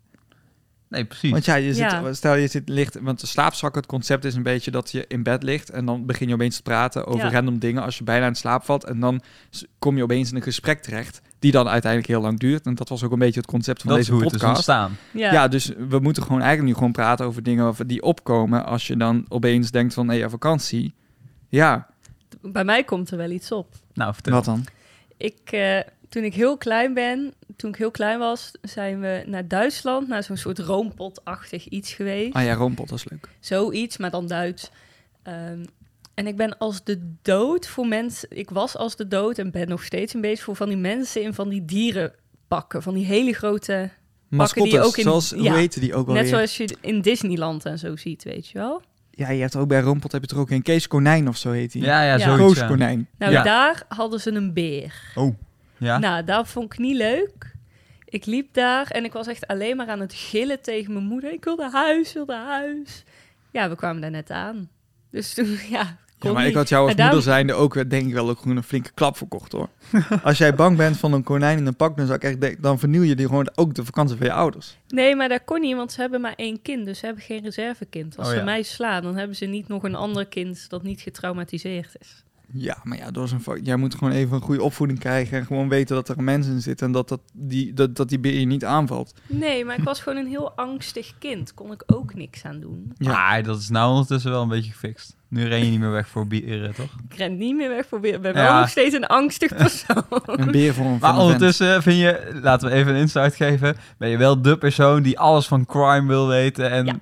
[0.94, 1.30] Nee, precies.
[1.30, 2.12] Want ja, je zit, Ja.
[2.12, 5.22] stel je zit ligt, want de slaapzak, het concept is een beetje dat je in
[5.22, 7.30] bed ligt en dan begin je opeens te praten over Ja.
[7.30, 8.84] random dingen als je bijna in slaap valt.
[8.84, 9.20] En dan
[9.78, 12.66] kom je opeens in een gesprek terecht, die dan uiteindelijk heel lang duurt.
[12.66, 14.44] En dat was ook een beetje het concept van dat is deze podcast.
[14.44, 14.96] ontstaan.
[15.10, 15.48] Ja, Ja.
[15.48, 18.96] dus we moeten gewoon eigenlijk nu gewoon praten over dingen over die opkomen als je
[18.96, 20.94] dan opeens denkt van, hé, ja, vakantie.
[21.48, 21.86] Ja,
[22.42, 23.74] bij mij komt er wel iets op.
[23.94, 24.32] Nou, vertel.
[24.32, 24.64] wat dan?
[25.16, 29.48] Ik, eh, toen ik heel klein ben, toen ik heel klein was, zijn we naar
[29.48, 32.34] Duitsland, naar zo'n soort roompotachtig iets geweest.
[32.34, 33.28] Ah ja, roompot, dat is leuk.
[33.40, 34.70] Zoiets, maar dan Duits.
[35.22, 35.64] Ehm,
[36.14, 38.28] en ik ben als de dood voor mensen.
[38.30, 41.22] Ik was als de dood en ben nog steeds een beetje voor van die mensen
[41.22, 42.82] in van die dierenpakken.
[42.82, 43.90] Van die hele grote.
[44.28, 45.36] Mascottes, ook in- zoals, ja.
[45.36, 46.22] hoe heette die ook alweer?
[46.22, 48.82] Net zoals je in Disneyland en zo ziet, weet je wel.
[49.10, 51.50] Ja, je hebt ook bij Roompot heb je er ook een Kees Konijn of zo
[51.50, 51.82] heet hij.
[51.82, 52.18] Ja, ja, Ja.
[52.18, 52.42] zoiets.
[52.42, 52.66] Koos ja.
[52.66, 53.08] Konijn.
[53.18, 53.42] Nou, Ja.
[53.42, 54.94] daar hadden ze een beer.
[55.14, 55.34] Oh,
[55.76, 55.98] ja?
[55.98, 57.52] Nou, dat vond ik niet leuk.
[58.04, 61.32] Ik liep daar en ik was echt alleen maar aan het gillen tegen mijn moeder.
[61.32, 63.04] Ik wil naar huis, wil naar huis.
[63.50, 64.68] Ja, we kwamen daar net aan.
[65.10, 65.98] Dus toen, ja,
[66.32, 68.92] maar ik had jou als moeder zijnde ook, denk ik wel, ook gewoon een flinke
[68.92, 69.68] klap verkocht hoor.
[70.22, 72.62] als jij bang bent van een konijn in een pak, dan zou ik echt denken,
[72.62, 74.76] dan verniel je die gewoon ook de vakantie van je ouders.
[74.88, 76.84] Nee, maar dat kon niet, want ze hebben maar één kind.
[76.86, 78.16] Dus ze hebben geen reservekind.
[78.16, 78.44] Als Oh, ze ja.
[78.44, 82.23] mij slaan, dan hebben ze niet nog een ander kind dat niet getraumatiseerd is.
[82.56, 85.46] Ja, maar ja, door zo'n va- jij moet gewoon even een goede opvoeding krijgen en
[85.46, 88.18] gewoon weten dat er een mens in zit en dat, dat, die, dat, dat die
[88.18, 89.14] beer je niet aanvalt.
[89.26, 91.54] Nee, maar ik was gewoon een heel angstig kind.
[91.54, 92.92] Kon ik ook niks aan doen.
[92.98, 93.36] Ja.
[93.36, 95.16] Ah, dat is nou ondertussen wel een beetje gefixt.
[95.28, 96.94] Nu ren je niet meer weg voor bieren, toch?
[97.08, 98.14] Ik ren niet meer weg voor weer.
[98.14, 100.04] Ik ben wel nog steeds een angstig persoon.
[100.26, 103.76] Een beer voor een Maar een ondertussen vind je, laten we even een insight geven,
[103.98, 106.94] ben je wel de persoon die alles van crime wil weten en Ja.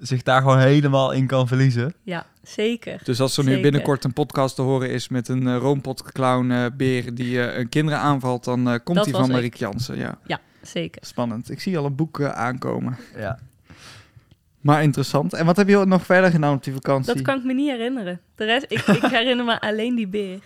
[0.00, 1.94] Zich daar gewoon helemaal in kan verliezen.
[2.02, 3.00] Ja, zeker.
[3.04, 3.62] Dus als er nu Zeker.
[3.62, 7.68] binnenkort een podcast te horen is met een uh, roompotclown eh, beer die eh, een
[7.68, 9.30] kinderen aanvalt, dan eh, komt die van ik.
[9.30, 9.96] Mariek Jansen.
[9.96, 11.02] Ja, Ja, zeker.
[11.06, 11.50] spannend.
[11.50, 12.96] Ik zie al een boek eh, aankomen.
[13.16, 13.38] Ja.
[14.60, 15.32] Maar interessant.
[15.32, 17.14] En wat heb je nog verder gedaan op die vakantie?
[17.14, 18.20] Dat kan ik me niet herinneren.
[18.34, 20.38] De rest, ik, ik herinner me alleen die beer.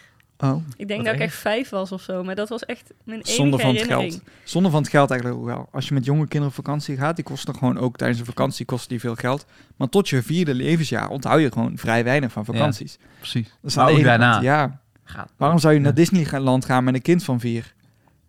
[0.44, 3.18] Oh, Ik denk dat ik echt vijf was of zo, maar dat was echt mijn
[3.18, 4.20] enige Zonder van het geld.
[4.44, 5.68] Zonder van het geld eigenlijk ook wel.
[5.72, 8.64] Als je met jonge kinderen op vakantie gaat, die kosten gewoon ook tijdens een vakantie
[8.64, 9.46] kosten die veel geld.
[9.76, 12.98] Maar tot je vierde levensjaar onthoud je gewoon vrij weinig van vakanties.
[13.18, 13.48] Precies.
[13.60, 14.40] Dat is Maar de ook daarna.
[14.40, 14.80] ja.
[15.04, 15.32] Gaat.
[15.36, 15.94] Waarom zou je naar Ja.
[15.96, 17.74] Disneyland gaan met een kind van vier?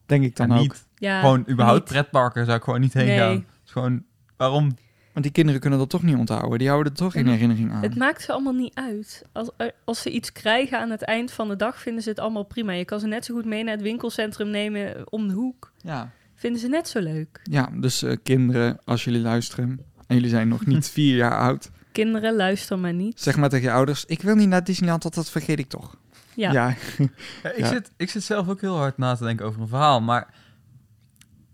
[0.05, 0.61] Denk ik dan Ja, ook.
[0.61, 0.85] niet.
[0.97, 1.89] Ja, gewoon überhaupt niet.
[1.89, 3.17] pretparken zou ik gewoon niet heen Nee.
[3.17, 3.45] gaan.
[3.63, 4.03] Gewoon,
[4.37, 4.77] waarom?
[5.13, 6.59] Want die kinderen kunnen dat toch niet onthouden.
[6.59, 7.81] Die houden er toch geen En herinnering aan.
[7.81, 9.23] Het maakt ze allemaal niet uit.
[9.31, 9.49] Als,
[9.83, 12.71] als ze iets krijgen aan het eind van de dag, vinden ze het allemaal prima.
[12.71, 15.71] Je kan ze net zo goed mee naar het winkelcentrum nemen om de hoek.
[15.81, 16.11] Ja.
[16.35, 17.39] Vinden ze net zo leuk.
[17.43, 21.69] ja, dus eh, kinderen, als jullie luisteren en jullie zijn nog niet vier jaar oud,
[21.91, 23.21] Kinderen, luister maar niet.
[23.21, 25.97] zeg maar tegen je ouders, ik wil niet naar Disneyland, want dat vergeet ik toch.
[26.35, 26.75] Ja, ja.
[26.97, 27.07] Ja,
[27.49, 27.67] ik, Ja.
[27.67, 30.33] Zit, ik zit zelf ook heel hard na te denken over een verhaal, maar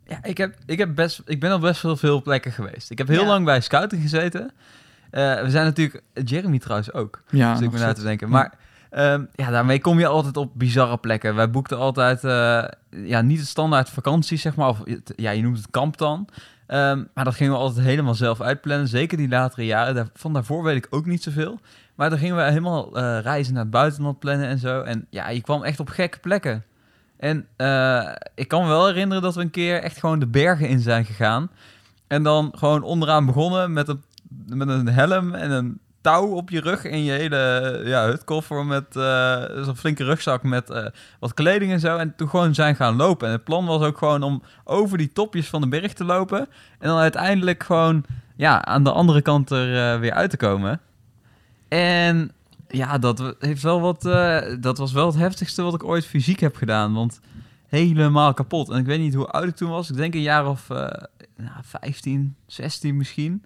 [0.10, 2.89] ja, ik, heb, ik, heb best, ik ben op best wel veel plekken geweest.
[2.91, 3.28] Ik heb heel Ja.
[3.28, 4.52] lang bij scouting gezeten.
[5.12, 8.30] Eh, we zijn natuurlijk, Jeremy trouwens ook, ja dus ik ben na te denken.
[8.30, 8.54] Maar
[8.89, 11.36] ehm, ja, daarmee kom je altijd op bizarre plekken.
[11.36, 14.82] Wij boekten altijd, eh, ja, niet het standaard vakantie, zeg maar, of
[15.15, 16.28] ja, je noemt het kamp dan.
[16.67, 18.88] Ehm, maar dat gingen we altijd helemaal zelf uitplannen.
[18.88, 19.95] Zeker die latere jaren.
[19.95, 21.60] Daar, van daarvoor weet ik ook niet zoveel.
[21.95, 24.82] Maar dan gingen we helemaal eh, reizen naar het buitenland plannen en zo.
[24.82, 26.63] En ja, je kwam echt op gekke plekken.
[27.19, 30.67] En eh, ik kan me wel herinneren dat we een keer echt gewoon de bergen
[30.67, 31.49] in zijn gegaan.
[32.08, 34.03] En dan gewoon onderaan begonnen met een,
[34.45, 36.86] met een helm en een touw op je rug.
[36.86, 40.86] En je hele ja, hutkoffer met eh, zo'n flinke rugzak met eh,
[41.19, 41.97] wat kleding en zo.
[41.97, 43.27] En toen gewoon zijn gaan lopen.
[43.27, 46.39] En het plan was ook gewoon om over die topjes van de berg te lopen.
[46.79, 48.03] En dan uiteindelijk gewoon
[48.36, 50.82] ja, aan de andere kant er weer uit te komen.
[51.67, 52.32] En
[52.69, 54.05] ja, dat heeft wel wat.
[54.05, 56.93] eh, dat was wel het heftigste wat ik ooit fysiek heb gedaan.
[56.93, 57.19] Want
[57.67, 58.69] helemaal kapot.
[58.69, 59.89] En ik weet niet hoe oud ik toen was.
[59.89, 60.77] Ik denk een jaar of eh
[61.38, 63.43] nou, 15, 16 misschien.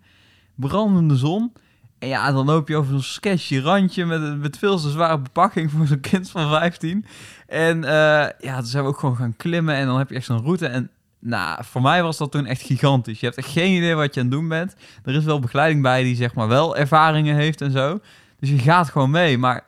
[0.55, 1.53] Brandende zon.
[1.99, 5.71] En ja, dan loop je over zo'n sketchy randje met, met veel te zware bepakking
[5.71, 7.05] voor zo'n kind van 15.
[7.47, 7.91] En eh,
[8.39, 10.67] ja, toen zijn we ook gewoon gaan klimmen en dan heb je echt zo'n route.
[10.67, 13.19] En nou, voor mij was dat toen echt gigantisch.
[13.19, 14.75] Je hebt echt geen idee wat je aan het doen bent.
[15.03, 17.99] Er is wel begeleiding bij die zeg maar wel ervaringen heeft en zo.
[18.43, 19.38] Dus je gaat gewoon mee.
[19.38, 19.65] Maar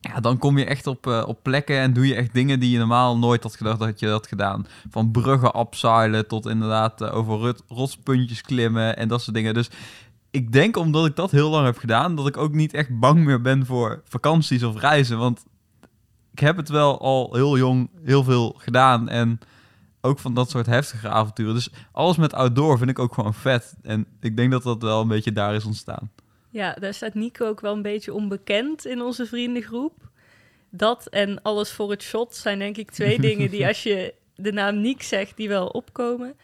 [0.00, 2.70] ja, dan kom je echt op, eh, op plekken en doe je echt dingen die
[2.70, 4.66] je normaal nooit had gedacht dat je had gedaan.
[4.90, 9.54] Van bruggen abseilen tot inderdaad eh, over rotspuntjes klimmen en dat soort dingen.
[9.54, 9.70] Dus
[10.30, 13.24] ik denk omdat ik dat heel lang heb gedaan, dat ik ook niet echt bang
[13.24, 15.18] meer ben voor vakanties of reizen.
[15.18, 15.44] Want
[16.32, 19.08] ik heb het wel al heel jong heel veel gedaan.
[19.08, 19.38] En
[20.00, 21.54] ook van dat soort heftige avonturen.
[21.54, 23.74] Dus alles met outdoor vind ik ook gewoon vet.
[23.82, 26.10] En ik denk dat dat wel een beetje daar is ontstaan.
[26.52, 29.92] Ja, daar staat Nico ook wel een beetje onbekend in onze vriendengroep.
[30.70, 34.52] Dat en alles voor het shot zijn denk ik twee dingen die als je de
[34.52, 36.34] naam Niek zegt, die wel opkomen.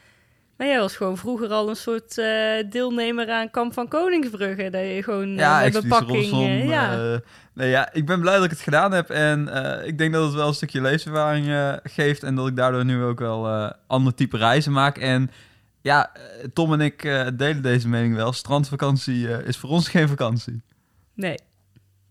[0.57, 4.71] Maar jij was gewoon vroeger al een soort eh, deelnemer aan Kamp van Koningsbrugge.
[4.71, 6.33] Dat je gewoon ja, met bepakking...
[6.33, 6.99] Uh, ja.
[6.99, 7.19] Uh,
[7.53, 9.11] nee, ja, ik ben blij dat ik het gedaan heb.
[9.11, 9.49] En
[9.85, 12.23] ik denk dat het wel een stukje levenservaring geeft.
[12.23, 14.99] En dat ik daardoor nu ook wel ander type reizen maak.
[14.99, 15.31] En
[15.81, 16.13] ja,
[16.53, 17.03] Tom en ik
[17.37, 18.33] delen deze mening wel.
[18.33, 20.63] Strandvakantie is voor ons geen vakantie.
[21.15, 21.39] Nee.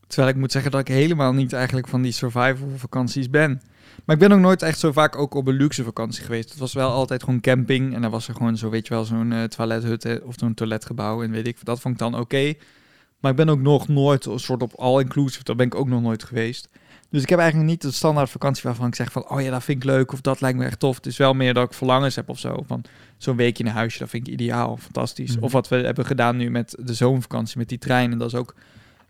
[0.08, 3.62] Terwijl ik moet zeggen dat ik helemaal niet eigenlijk van die survival vakanties ben.
[4.06, 6.49] Maar ik ben ook nooit echt zo vaak ook op een luxe vakantie geweest.
[6.49, 7.93] Het was wel altijd gewoon camping.
[7.93, 11.23] En dan was er gewoon zo, weet je wel, zo'n uh, toilethut of zo'n toiletgebouw.
[11.23, 12.53] En weet ik, dat vond ik dan oké.
[13.19, 15.43] Maar ik ben ook nog nooit een soort op all-inclusive.
[15.43, 16.69] Daar ben ik ook nog nooit geweest.
[17.10, 19.30] Dus ik heb eigenlijk niet de standaard vakantie waarvan ik zeg van...
[19.30, 20.96] oh ja, dat vind ik leuk of dat lijkt me echt tof.
[20.96, 22.63] Het is wel meer dat ik verlangens heb of zo.
[22.67, 22.84] Van
[23.17, 25.36] zo'n weekje in een huisje, dat vind ik ideaal, fantastisch.
[25.36, 25.43] Mhm.
[25.43, 28.17] Of wat we hebben gedaan nu met de zomervakantie, met die treinen.
[28.17, 28.56] Dat is ook...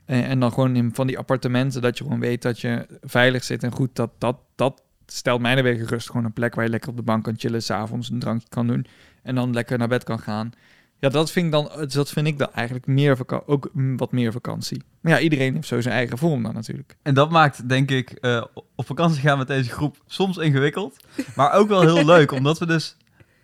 [0.05, 3.43] En, en dan gewoon in van die appartementen, dat je gewoon weet dat je veilig
[3.43, 3.95] zit en goed.
[3.95, 6.07] Dat, dat, dat stelt mij er weer gerust.
[6.07, 8.67] Gewoon een plek waar je lekker op de bank kan chillen, s'avonds een drankje kan
[8.67, 8.85] doen
[9.23, 10.51] en dan lekker naar bed kan gaan.
[10.99, 14.83] Ja, dat vind ik dan, dat vind ik dan eigenlijk meer ook wat meer vakantie.
[15.01, 16.97] Maar ja, iedereen heeft zo zijn eigen vorm dan natuurlijk.
[17.01, 18.43] En dat maakt, denk ik, uh,
[18.75, 20.95] op vakantie gaan met deze groep soms ingewikkeld,
[21.35, 22.97] maar ook wel heel leuk, omdat we dus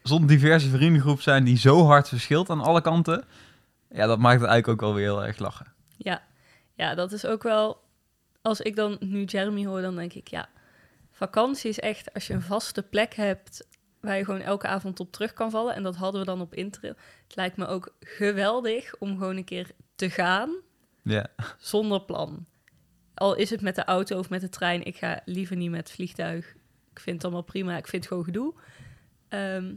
[0.03, 3.25] zo'n diverse vriendengroep zijn die zo hard verschilt aan alle kanten.
[3.89, 5.73] Ja, dat maakt het eigenlijk ook wel weer heel erg lachen.
[5.97, 6.21] Ja,
[6.73, 7.81] ja dat is ook wel,
[8.41, 10.49] als ik dan nu Jeremy hoor, dan denk ik, ja,
[11.11, 13.67] vakantie is echt als je een vaste plek hebt
[14.03, 15.75] waar je gewoon elke avond op terug kan vallen.
[15.75, 16.95] En dat hadden we dan op Interrail.
[17.23, 20.55] Het lijkt me ook geweldig om gewoon een keer te gaan
[21.03, 21.29] ja.
[21.57, 22.45] zonder plan.
[23.13, 24.83] Al is het met de auto of met de trein.
[24.83, 26.55] Ik ga liever niet met het vliegtuig.
[26.91, 27.77] Ik vind het allemaal prima.
[27.77, 28.53] Ik vind het gewoon gedoe.
[29.29, 29.73] Ehm,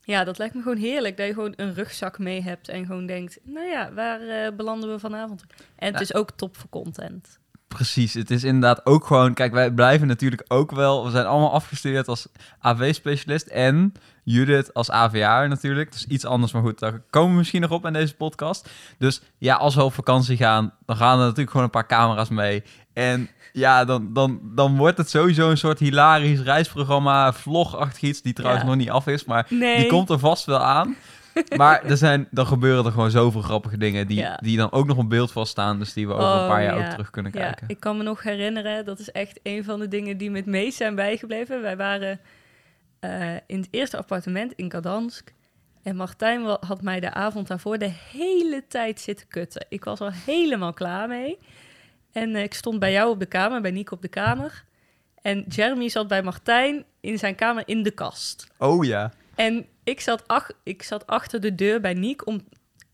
[0.00, 1.16] ja, dat lijkt me gewoon heerlijk.
[1.16, 3.38] Dat je gewoon een rugzak mee hebt en gewoon denkt...
[3.42, 5.44] nou ja, waar uh, belanden we vanavond?
[5.76, 7.38] En het is ook top voor content.
[7.76, 9.34] Precies, het is inderdaad ook gewoon...
[9.34, 11.04] Kijk, wij blijven natuurlijk ook wel...
[11.04, 13.92] We zijn allemaal afgestudeerd als AV-specialist en
[14.24, 15.92] Judith als AVA natuurlijk.
[15.92, 18.70] Dus iets anders, maar goed, daar komen we misschien nog op in deze podcast.
[18.98, 22.28] Dus ja, als we op vakantie gaan, dan gaan er natuurlijk gewoon een paar camera's
[22.28, 22.62] mee.
[22.92, 28.32] En ja, dan, dan, dan wordt het sowieso een soort hilarisch reisprogramma, vlogachtig iets, die
[28.32, 30.96] trouwens nog niet af is, maar die komt er vast wel aan.
[31.56, 34.96] Maar er zijn, dan gebeuren er gewoon zoveel grappige dingen die, die dan ook nog
[34.96, 35.78] op beeld vaststaan.
[35.78, 37.66] Dus die we over een paar jaar ook terug kunnen kijken.
[37.68, 40.36] Ja, ik kan me nog herinneren, dat is echt een van de dingen die me
[40.36, 41.62] het meest zijn bijgebleven.
[41.62, 42.20] Wij waren
[43.00, 45.34] uh, in het eerste appartement in Kadansk.
[45.82, 49.66] En Martijn had mij de avond daarvoor de hele tijd zitten kutten.
[49.68, 51.38] Ik was al helemaal klaar mee.
[52.12, 54.64] En uh, ik stond bij jou op de kamer, bij Nico op de kamer.
[55.22, 58.46] En Jeremy zat bij Martijn in zijn kamer in de kast.
[58.58, 59.12] Oh ja.
[59.34, 62.40] En ik zat, ach, ik zat achter de deur bij Niek om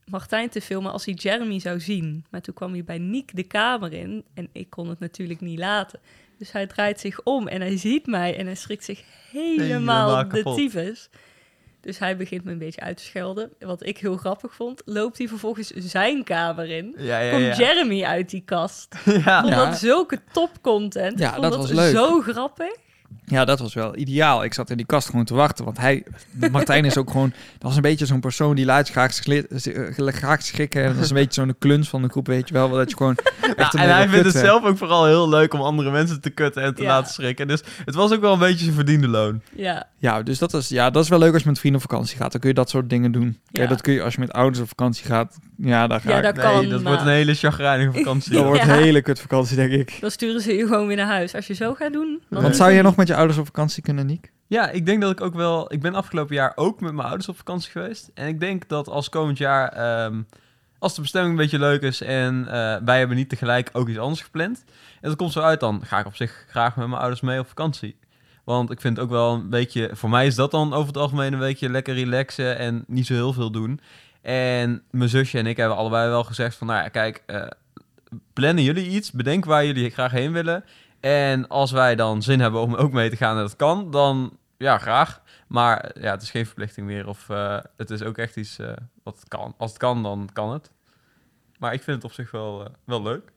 [0.05, 2.25] Martijn te filmen als hij Jeremy zou zien.
[2.31, 5.59] Maar toen kwam hij bij Niek de kamer in en ik kon het natuurlijk niet
[5.59, 6.01] laten.
[6.39, 10.29] Dus hij draait zich om en hij ziet mij en hij schrikt zich helemaal, helemaal
[10.29, 11.09] de tyfus.
[11.81, 13.53] Dus hij begint me een beetje uit te schelden.
[13.59, 16.95] Wat ik heel grappig vond, loopt hij vervolgens zijn kamer in.
[16.99, 18.95] Ja, ja, komt Jeremy uit die kast.
[19.25, 19.41] Ja.
[19.41, 21.19] Vond dat zulke topcontent.
[21.19, 21.95] Ja, vond dat, was leuk.
[21.95, 22.77] zo grappig.
[23.25, 24.45] Ja, dat was wel ideaal.
[24.45, 25.65] Ik zat in die kast gewoon te wachten.
[25.65, 26.05] Want hij,
[26.51, 29.15] Martijn is ook gewoon, dat was een beetje zo'n persoon die laat graag,
[29.97, 30.83] graag schrikken.
[30.83, 32.69] En dat is een beetje zo'n kluns van de groep, weet je wel.
[32.69, 33.17] Dat je gewoon.
[33.57, 36.63] Ja, en hij vindt het zelf ook vooral heel leuk om andere mensen te kutten
[36.63, 37.49] en te laten schrikken.
[37.49, 39.41] Dus het was ook wel een beetje zijn verdiende loon.
[39.55, 41.91] Ja, ja dus dat is, ja, dat is wel leuk als je met vrienden op
[41.91, 42.33] vakantie gaat.
[42.33, 43.39] Dan kun je dat soort dingen doen.
[43.53, 45.39] Kijk, dat kun je als je met ouders op vakantie gaat.
[45.57, 48.33] Ja, daar ga ja, dat kan, nee, dat wordt een hele chagrijnige vakantie.
[48.33, 49.97] dat wordt een hele kut vakantie, denk ik.
[50.01, 51.35] Dan sturen ze je gewoon weer naar huis.
[51.35, 52.21] Als je zo gaat doen.
[52.29, 54.33] Wat zou je nog met je ouders op vakantie kunnen, Niek?
[54.47, 55.73] Ja, ik denk dat ik ook wel...
[55.73, 58.11] Ik ben afgelopen jaar ook met mijn ouders op vakantie geweest.
[58.15, 59.69] En ik denk dat als komend jaar...
[59.69, 60.23] Ehm,
[60.79, 63.99] als de bestemming een beetje leuk is en uh, wij hebben niet tegelijk ook iets
[63.99, 64.65] anders gepland.
[65.01, 67.39] En dat komt zo uit, dan ga ik op zich graag met mijn ouders mee
[67.39, 67.97] op vakantie.
[68.45, 69.91] Want ik vind ook wel een beetje...
[69.93, 73.15] Voor mij is dat dan over het algemeen een beetje lekker relaxen en niet zo
[73.15, 73.81] heel veel doen.
[74.23, 76.67] En mijn zusje en ik hebben allebei wel gezegd van...
[76.67, 77.47] Nou ja, kijk, uh,
[78.33, 79.11] plannen jullie iets?
[79.13, 80.65] Bedenk waar jullie graag heen willen.
[81.03, 84.39] En als wij dan zin hebben om ook mee te gaan en dat kan, dan
[84.57, 85.23] ja, graag.
[85.47, 87.09] Maar ja, het is geen verplichting meer.
[87.09, 89.55] Of uh, het is ook echt iets uh, wat het kan.
[89.59, 90.71] Als het kan, dan kan het.
[91.59, 93.33] Maar ik vind het op zich wel, wel leuk.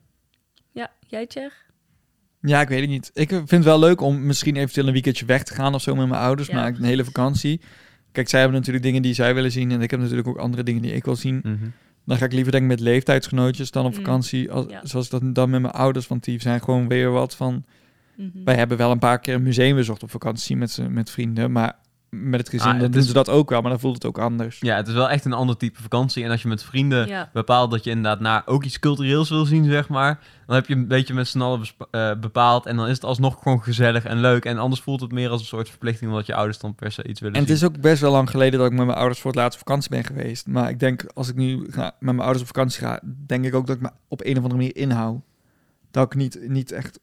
[0.72, 1.54] Ja, jij Tjer?
[2.42, 3.12] Ja, ik weet het niet.
[3.14, 5.96] Ik vind het wel leuk om misschien eventueel een weekendje weg te gaan of zo
[5.96, 6.48] met mijn ouders.
[6.48, 6.56] Ja.
[6.56, 7.62] Maar een hele vakantie.
[8.12, 9.72] Kijk, zij hebben natuurlijk dingen die zij willen zien.
[9.72, 11.40] En ik heb natuurlijk ook andere dingen die ik wil zien.
[11.44, 11.66] Mhm.
[12.06, 13.98] Dan ga ik liever denk ik met leeftijdsgenootjes dan op mm.
[13.98, 14.52] vakantie.
[14.52, 16.08] Als, Zoals dat dan met mijn ouders.
[16.08, 17.66] Want die zijn gewoon weer wat van...
[18.16, 18.44] Mhm.
[18.44, 21.76] Wij hebben wel een paar keer een museum bezocht op vakantie met, met vrienden, maar
[22.10, 23.94] met het gezin Ah, dan het doen is- ze dat ook wel, maar dan voelt
[23.96, 24.58] het ook anders.
[24.60, 26.24] Ja, het is wel echt een ander type vakantie.
[26.24, 27.30] En als je met vrienden Ja.
[27.34, 30.20] bepaalt dat je inderdaad naar ook iets cultureels wil zien, zeg maar.
[30.46, 32.66] Dan heb je een beetje met z'n allen eh, bepaald.
[32.66, 34.46] En dan is het alsnog gewoon gezellig en leuk.
[34.46, 37.04] En anders voelt het meer als een soort verplichting omdat je ouders dan per se
[37.08, 37.70] iets willen En het zien.
[37.70, 39.68] is ook best wel lang geleden dat ik met mijn ouders voor het laatst op
[39.68, 40.48] vakantie ben geweest.
[40.48, 43.56] Maar ik denk, als ik nu ga, met mijn ouders op vakantie ga, denk ik
[43.56, 45.22] ook dat ik me op een of andere manier inhoud.
[45.92, 47.00] Dat ik niet, niet echt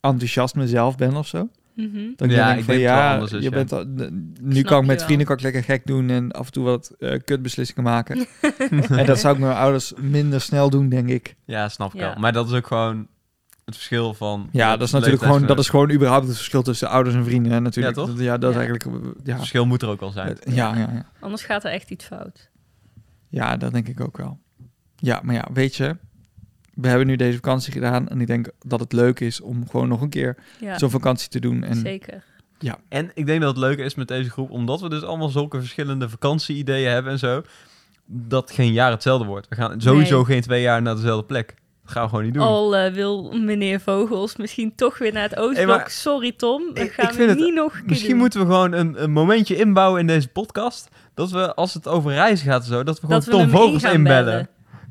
[0.00, 1.48] enthousiast mezelf ben of zo.
[1.86, 1.98] Mhm.
[1.98, 3.56] Ik Ja, dan denk ik van denk ja, anders is, je ja.
[3.56, 6.30] bent al, n- nu Snap kan ik met vrienden kan ik lekker gek doen en
[6.32, 8.26] af en toe wat eh, kutbeslissingen maken.
[8.88, 11.34] en dat zou ik met mijn ouders minder snel doen, denk ik.
[11.44, 12.08] Ja, snap ik Ja.
[12.08, 12.18] wel.
[12.18, 13.06] Maar dat is ook gewoon
[13.64, 14.48] het verschil van...
[14.52, 17.52] Ja, dat is natuurlijk gewoon, dat is gewoon überhaupt het verschil tussen ouders en vrienden.
[17.52, 17.96] Hè, natuurlijk.
[17.96, 18.14] Ja, toch?
[18.14, 18.60] Dat- Ja, dat Ja.
[18.60, 19.30] is eigenlijk, ja.
[19.32, 20.36] Het verschil moet er ook al zijn.
[20.44, 21.04] Ja, ja, ja.
[21.20, 22.50] Anders gaat er echt iets fout.
[23.28, 24.38] Ja, dat denk ik ook wel.
[24.96, 25.96] Ja, maar ja, weet je,
[26.80, 29.88] we hebben nu deze vakantie gedaan en ik denk dat het leuk is om gewoon
[29.88, 31.64] nog een keer Ja, zo'n vakantie te doen.
[31.64, 32.24] En zeker.
[32.88, 35.58] En ik denk dat het leuke is met deze groep, omdat we dus allemaal zulke
[35.58, 37.42] verschillende vakantie-ideeën hebben en zo,
[38.06, 39.48] dat geen jaar hetzelfde wordt.
[39.48, 40.24] We gaan sowieso Nee.
[40.24, 41.54] geen twee jaar naar dezelfde plek.
[41.82, 42.42] Dat gaan we gewoon niet doen.
[42.42, 45.56] Al eh, wil meneer Vogels misschien toch weer naar het Oostblok.
[45.56, 48.18] Hey, maar- Sorry Tom, dat Ik- gaan ik we het- niet nog Misschien doen.
[48.18, 50.88] moeten we gewoon een, een momentje inbouwen in deze podcast.
[51.14, 53.82] Dat we, als het over reizen gaat en zo, dat we gewoon dat Tom Vogels
[53.82, 54.48] gaan inbellen.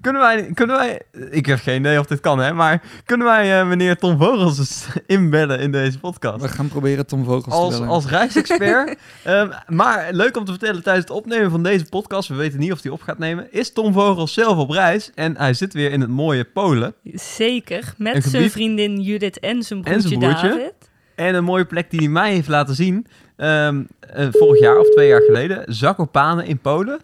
[0.07, 3.59] Kunnen wij, kunnen wij, ik heb geen idee of dit kan hè, maar kunnen wij
[3.59, 6.41] eh, meneer Tom Vogels eens inbellen in deze podcast?
[6.41, 7.87] we gaan proberen Tom Vogels te als, bellen.
[7.87, 8.95] als reisexpert.
[9.23, 12.71] Ehm, maar leuk om te vertellen, tijdens het opnemen van deze podcast, we weten niet
[12.71, 15.11] of hij op gaat nemen, is Tom Vogels zelf op reis.
[15.15, 16.93] En hij zit weer in het mooie Polen.
[17.13, 20.59] Zeker, met zijn vriendin Judith en zijn En zijn broertje, broertje.
[20.59, 20.89] David.
[21.15, 24.89] En een mooie plek die hij mij heeft laten zien, ehm, eh, vorig jaar of
[24.89, 26.99] twee jaar geleden, Zakopane in Polen.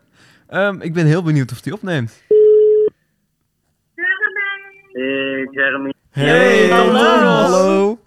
[0.53, 2.22] Ehm, ik ben heel benieuwd of hij opneemt.
[4.93, 5.93] Hey, Jeremy.
[6.12, 6.86] Hey, hallo.
[6.93, 7.99] Tom, hallo.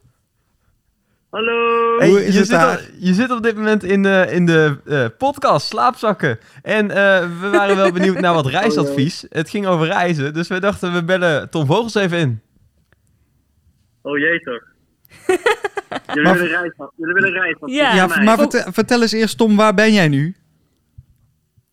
[1.31, 1.99] Hallo.
[1.99, 2.77] Hey, Hoe is je, het zit daar?
[2.79, 6.39] al- je zit op dit moment in de, in de eh, podcast Slaapzakken.
[6.63, 9.27] En eh, we waren wel benieuwd naar wat reisadvies.
[9.29, 12.41] Het ging over reizen, dus we dachten we bellen Tom Vogels even in.
[14.03, 14.63] Oh jee toch.
[16.07, 17.95] Jullie Maar- willen reis Jullie willen reis Ja.
[17.95, 20.37] Ja, maar vertel, vertel eens eerst Tom, waar ben jij nu?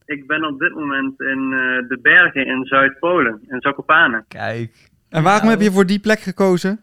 [0.06, 4.23] Ik ben op dit moment in eh, de bergen in Zuid-Polen, in Zakopane.
[4.28, 4.91] Kijk.
[5.13, 6.82] En waarom heb je voor die plek gekozen?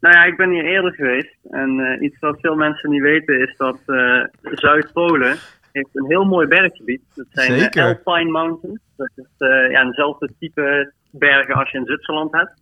[0.00, 1.36] Nou ja, ik ben hier eerder geweest.
[1.50, 5.36] En eh, iets wat veel mensen niet weten is dat eh, Zuid-Polen
[5.72, 7.02] heeft een heel mooi berggebied.
[7.14, 7.84] Dat zijn eh, Zeker.
[8.04, 8.80] Alpine Mountains.
[8.96, 12.52] Dat is eh, ja, eenzelfde type bergen als je in Zwitserland hebt.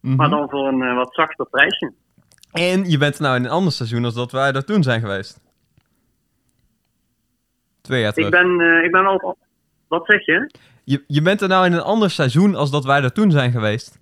[0.00, 0.16] Mhm.
[0.16, 1.92] Maar dan voor een eh, wat zachter prijsje.
[2.52, 5.40] En je bent nou in een ander seizoen als dat wij daar toen zijn geweest.
[7.80, 8.28] Twee jaar terug.
[8.28, 9.36] Ik ben, eh, ik ben op-
[9.88, 10.50] Wat zeg je?
[10.92, 13.50] Je, je bent er nou in een ander seizoen als dat wij daar toen zijn
[13.50, 13.98] geweest.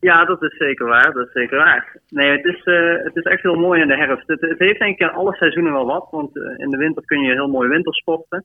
[0.00, 1.12] Ja, dat is zeker waar.
[1.12, 1.96] Dat is zeker waar.
[2.08, 4.26] Nee, het is, eh, het is echt heel mooi in de herfst.
[4.26, 6.08] Het, het heeft denk ik in alle seizoenen wel wat.
[6.10, 8.44] Want eh, in de winter kun je heel mooi wintersporten.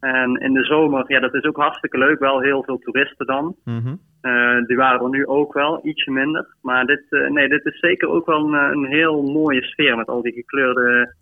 [0.00, 2.18] En in de zomer, ja, dat is ook hartstikke leuk.
[2.18, 3.56] Wel heel veel toeristen dan.
[3.64, 3.94] Mhm.
[4.20, 6.46] Eh, die waren er nu ook wel, ietsje minder.
[6.62, 9.96] Maar dit, nee, dit is zeker ook wel een, een heel mooie sfeer.
[9.96, 11.14] Met al die gekleurde,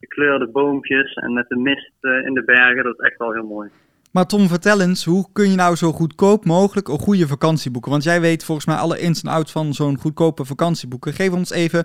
[0.00, 2.84] gekleurde boompjes en met de mist in de bergen.
[2.84, 3.70] Dat is echt wel heel mooi.
[4.18, 7.90] Maar Tom, vertel eens, hoe kun je nou zo goedkoop mogelijk een goede vakantie boeken?
[7.90, 11.12] Want jij weet volgens mij alle ins en outs van zo'n goedkope vakantie boeken.
[11.12, 11.84] Geef ons even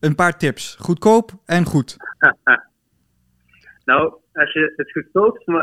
[0.00, 0.76] een paar tips.
[0.80, 1.96] Goedkoop en goed.
[3.84, 5.54] Nou, als je het goedkoopst eh,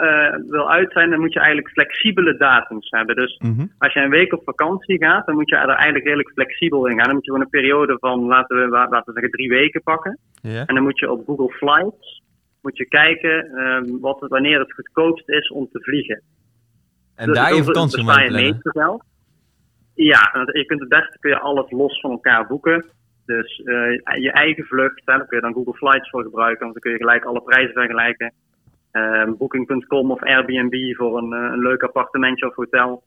[0.50, 3.16] wil uit zijn, dan moet je eigenlijk flexibele datums hebben.
[3.16, 3.66] Dus Mhm.
[3.78, 6.96] als je een week op vakantie gaat, dan moet je er eigenlijk redelijk flexibel in
[6.96, 7.06] gaan.
[7.06, 10.18] Dan moet je gewoon een periode van, laten we, laten we zeggen, drie weken pakken.
[10.42, 10.66] Ja.
[10.66, 12.19] En dan moet je op Google Flights
[12.70, 16.22] moet je kijken ehm, wat, het- wanneer het goedkoopst is om te vliegen.
[17.16, 18.62] En Dus daar je vakantie mee plannen.
[19.96, 22.86] Ja, je kunt het beste kun je alles los van elkaar boeken.
[23.26, 26.74] Dus eh, je eigen vlucht, hè, daar kun je dan Google Flights voor gebruiken, want
[26.74, 28.34] dan kun je gelijk alle prijzen vergelijken.
[28.92, 33.04] Ehm, Booking.com of Airbnb voor een, eh, een leuk appartementje of hotel.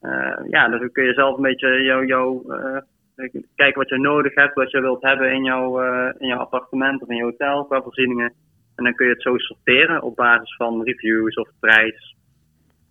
[0.00, 2.42] Eh, ja, dan kun je zelf een beetje jou, jou,
[3.54, 5.80] kijken wat je nodig hebt, wat je wilt hebben in jouw,
[6.18, 8.32] in jouw appartement of in je hotel qua voorzieningen.
[8.80, 12.16] En dan kun je het zo sorteren op basis van reviews of prijs.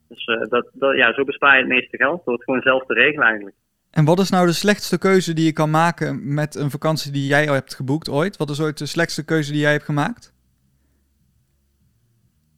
[0.08, 2.86] Dus eh, dat, dat, ja, zo bespaar je het meeste geld door het gewoon zelf
[2.86, 3.56] te regelen eigenlijk.
[3.92, 7.28] En wat is nou de slechtste keuze die je kan maken met een vakantie die
[7.28, 8.38] jij al hebt geboekt ooit?
[8.38, 10.34] Wat is ooit de slechtste keuze die jij hebt gemaakt?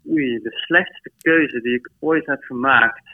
[0.09, 3.09] Oei, de slechtste keuze die ik ooit heb gemaakt.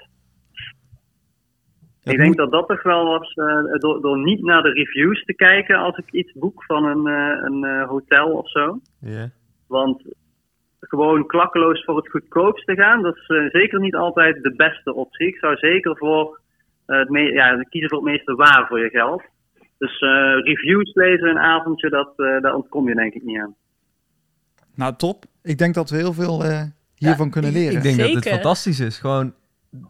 [2.04, 4.72] Dat ik denk moet- dat dat toch wel was eh, door, door niet naar de
[4.72, 8.80] reviews te kijken als ik iets boek van een, eh, een eh, hotel of zo.
[9.00, 9.30] Ja.
[9.68, 10.02] Want
[10.80, 15.28] gewoon klakkeloos voor het goedkoopste gaan, dat is eh, zeker niet altijd de beste optie.
[15.28, 16.40] Ik zou zeker voor
[16.86, 19.22] eh, het me- ja, kiezen voor het meeste waar voor je geld.
[19.78, 20.10] Dus eh,
[20.44, 23.56] reviews lezen een avondje, dat, eh, daar ontkom je denk ik niet aan.
[24.76, 25.26] Nou, top.
[25.44, 26.62] Ik denk dat we heel veel eh,
[26.96, 27.76] hiervan Ja, kunnen leren.
[27.78, 28.32] Ik denk dat dit Zeker.
[28.32, 29.00] fantastisch is.
[29.00, 29.34] Gewoon,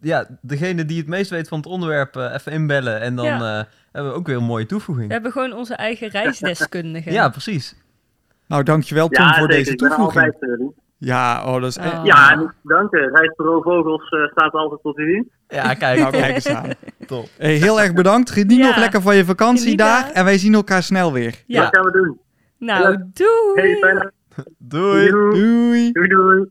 [0.01, 3.01] ja, degene die het meest weet van het onderwerp, even inbellen.
[3.01, 3.59] En dan Ja.
[3.59, 5.07] eh, hebben we ook weer een mooie toevoeging.
[5.07, 7.11] We hebben gewoon onze eigen reisdeskundige.
[7.11, 7.75] Ja, precies.
[8.47, 9.57] Nou, dankjewel Tom ja, voor zeker.
[9.57, 10.25] deze ik ben toevoeging.
[10.33, 10.73] altijd doen.
[10.99, 11.77] Ja, oh, dat is...
[11.77, 11.99] Oh.
[12.03, 13.09] Ja, en dank je.
[13.13, 15.29] Reisbureau Vogels eh, staat altijd tot uw dienst.
[15.47, 15.99] Ja, kijk.
[15.99, 16.69] Nou, kijk eens aan.
[17.07, 17.27] Top.
[17.37, 18.31] Hey, heel erg bedankt.
[18.31, 18.67] Geniet Ja.
[18.67, 20.11] nog lekker van je vakantie Geniet daar.
[20.11, 21.43] En wij zien elkaar snel weer.
[21.47, 21.61] Ja.
[21.61, 22.19] Dat gaan we doen.
[22.59, 23.79] Nou, doei!
[23.79, 24.11] Hey.
[24.57, 25.09] Doei.
[25.09, 25.31] Doei.
[25.39, 25.91] Doei.
[25.91, 26.45] Doei, doei.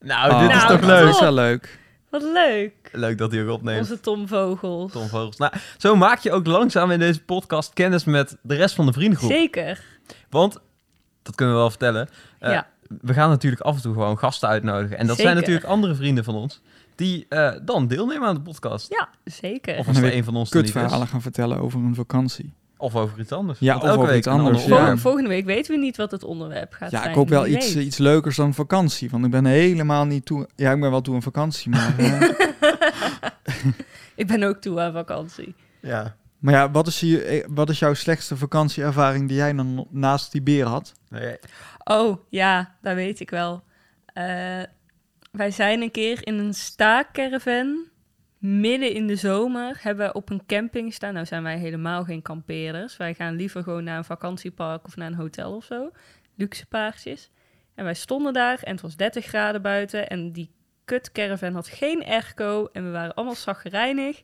[0.00, 1.08] Nou, Oh, dit is Nou, toch Dat leuk?
[1.08, 1.78] is wel leuk.
[2.10, 2.72] Wat leuk.
[2.92, 3.80] Leuk dat hij ook opneemt.
[3.80, 4.92] Onze Tom Vogels.
[4.92, 5.36] Tom Vogels.
[5.36, 8.92] Nou, zo maak je ook langzaam in deze podcast kennis met de rest van de
[8.92, 9.30] vriendengroep.
[9.30, 9.84] Zeker.
[10.30, 10.58] Want,
[11.22, 12.66] dat kunnen we wel vertellen, eh, Ja.
[13.00, 14.98] we gaan natuurlijk af en toe gewoon gasten uitnodigen.
[14.98, 16.60] En dat zijn natuurlijk andere vrienden van ons,
[16.94, 18.90] die eh, dan deelnemen aan de podcast.
[18.90, 19.78] Ja, zeker.
[19.78, 20.60] Of als er een van ons er.
[20.60, 22.52] Kutverhalen gaan vertellen over een vakantie.
[22.80, 23.58] Of over iets anders.
[23.58, 24.96] Ja, Want of over iets anders, ander ja.
[24.96, 27.10] Volgende week weten we niet wat het onderwerp gaat Ja, zijn.
[27.10, 27.84] ik hoop wel iets, weet.
[27.84, 29.10] iets leukers dan vakantie.
[29.10, 30.48] Want ik ben helemaal niet toe...
[30.56, 31.94] Ja, ik ben wel toe aan vakantie, maar...
[31.98, 32.30] eh,
[34.14, 35.54] Ik ben ook toe aan vakantie.
[35.80, 36.16] Ja.
[36.38, 40.32] maar ja, wat is, je, eh, wat is jouw slechtste vakantieervaring die jij dan naast
[40.32, 40.92] die beer had?
[41.08, 41.36] Nee.
[41.84, 43.62] Oh, ja, dat weet ik wel.
[44.06, 44.24] Eh,
[45.32, 47.84] wij zijn een keer in een staakcaravan,
[48.40, 51.14] midden in de zomer, hebben we op een camping staan.
[51.14, 52.96] Nou zijn wij helemaal geen kampeerders.
[52.96, 55.90] Wij gaan liever gewoon naar een vakantiepark of naar een hotel of zo.
[56.34, 57.30] Luxe paardjes.
[57.74, 60.50] En wij stonden daar en het was 30 graden buiten en die
[60.84, 64.22] kutcaravan had geen airco en we waren allemaal zaggerijnig.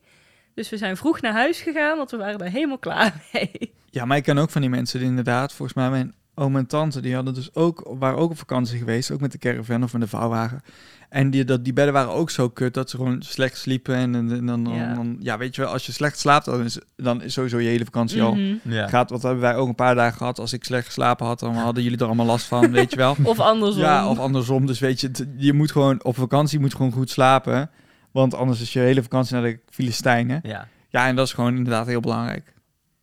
[0.54, 3.74] Dus we zijn vroeg naar huis gegaan, want we waren er helemaal klaar mee.
[3.90, 5.52] Ja, maar ik ken ook van die mensen die inderdaad...
[5.52, 7.94] Volgens mij mijn oom en tante, die hadden dus ook...
[7.98, 10.60] waren ook op vakantie geweest, ook met de caravan of met de vouwwagen.
[11.08, 13.94] En die, dat, die bedden waren ook zo kut dat ze gewoon slecht sliepen.
[13.94, 14.94] En, en, en dan, dan, Ja.
[14.94, 17.68] dan- ja, weet je wel, als je slecht slaapt, dan is, dan is sowieso je
[17.68, 18.34] hele vakantie al...
[18.34, 18.54] Mhm.
[18.62, 18.88] Ja.
[18.88, 20.38] Gaat, wat hebben wij ook een paar dagen gehad.
[20.38, 23.16] Als ik slecht geslapen had, dan hadden jullie er allemaal last van, weet je wel.
[23.24, 23.82] Of andersom.
[23.82, 24.66] Ja, of andersom.
[24.66, 27.70] Dus weet je, je moet gewoon op vakantie moet gewoon goed slapen.
[28.10, 30.40] Want anders is je hele vakantie naar de Filistijnen.
[30.42, 30.68] Ja.
[30.88, 32.54] Ja, en dat is gewoon inderdaad heel belangrijk.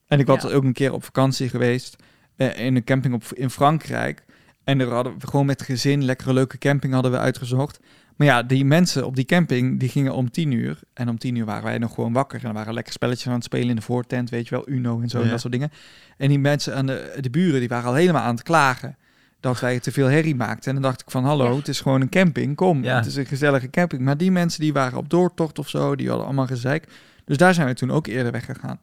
[0.07, 0.49] En ik was Ja.
[0.49, 1.95] ook een keer op vakantie geweest
[2.35, 4.23] eh, in een camping op, in Frankrijk.
[4.63, 7.79] En daar hadden we gewoon met gezin lekkere leuke camping hadden we uitgezocht.
[8.15, 10.79] Maar ja, die mensen op die camping, die gingen om tien uur.
[10.93, 12.37] En om tien uur waren wij nog gewoon wakker.
[12.37, 15.01] En dan waren lekker spelletjes aan het spelen in de voortent, weet je wel, Uno
[15.01, 15.71] en zo en dat soort dingen.
[16.17, 18.97] En die mensen aan de, de buren, die waren al helemaal aan het klagen.
[19.39, 20.67] Dat wij te veel herrie maakten.
[20.67, 22.83] En dan dacht ik van, hallo, het is gewoon een camping, kom.
[22.83, 22.95] Ja.
[22.95, 24.01] Het is een gezellige camping.
[24.01, 26.87] Maar die mensen, die waren op doortocht of zo, die hadden allemaal gezeik.
[27.25, 28.79] Dus daar zijn we toen ook eerder weggegaan.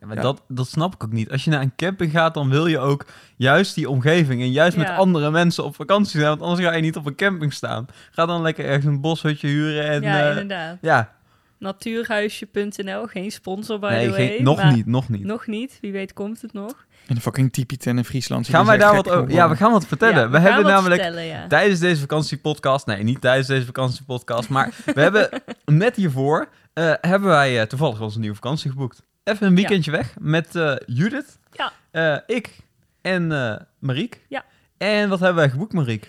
[0.00, 0.22] Ja, maar Ja.
[0.22, 1.30] Dat, dat snap ik ook niet.
[1.30, 4.76] Als je naar een camping gaat, dan wil je ook juist die omgeving en juist
[4.76, 6.28] met andere mensen op vakantie zijn.
[6.28, 7.86] Want anders ga je niet op een camping staan.
[8.10, 10.02] Ga dan lekker ergens een boshutje huren en...
[10.02, 10.78] ja, eh, inderdaad.
[10.80, 11.12] ja,
[11.60, 14.28] Natuurhuisje.nl, geen sponsor by nee, the way.
[14.28, 15.24] geen, nog maar niet, nog niet.
[15.24, 16.86] Nog niet, wie weet komt het nog.
[17.06, 18.48] In de fucking tipi-tent in Friesland.
[18.48, 19.30] Gaan wij daar wat over...
[19.30, 20.20] Ja, we gaan wat vertellen.
[20.22, 21.46] Ja, we hebben namelijk vertellen, ja.
[21.46, 22.86] tijdens deze vakantiepodcast...
[22.86, 25.28] Nee, niet tijdens deze vakantiepodcast, maar we hebben
[25.64, 26.48] net hiervoor...
[26.72, 29.02] eh, hebben wij eh, toevallig onze nieuwe vakantie geboekt.
[29.30, 31.72] Even een weekendje weg met eh, Judith, Ja.
[31.90, 32.56] eh, ik
[33.00, 34.20] en eh Mariek.
[34.28, 34.44] Ja.
[34.78, 36.08] En wat hebben wij geboekt, Mariek?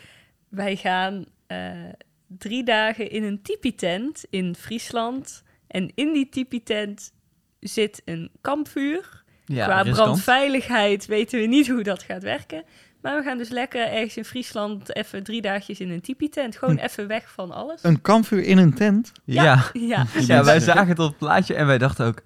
[0.50, 1.72] Wij gaan eh,
[2.28, 5.44] drie dagen in een tipi-tent in Friesland.
[5.68, 7.12] En in die tipi-tent
[7.60, 9.24] zit een kampvuur.
[9.46, 9.98] Ja, Qua riskant.
[10.06, 12.64] brandveiligheid weten we niet hoe dat gaat werken.
[13.02, 16.58] Maar we gaan dus lekker ergens in Friesland even drie dagjes in een tipi-tent.
[16.58, 16.84] Gewoon Hm.
[16.84, 17.84] even weg van alles.
[17.84, 19.12] Een kampvuur in een tent?
[19.26, 19.44] Ja.
[19.44, 19.64] Ja.
[19.90, 20.06] Ja.
[20.28, 22.22] Ja, wij zagen het op het plaatje en wij dachten ook...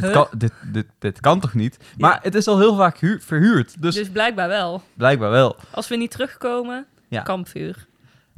[0.00, 1.76] Dit, kan, dit, dit, dit kan toch niet?
[1.98, 2.18] Maar Ja.
[2.22, 4.82] het is al heel vaak hu- verhuurd, dus, dus blijkbaar wel.
[4.94, 5.56] blijkbaar wel.
[5.70, 7.22] Als we niet terugkomen, Ja.
[7.22, 7.88] kampvuur.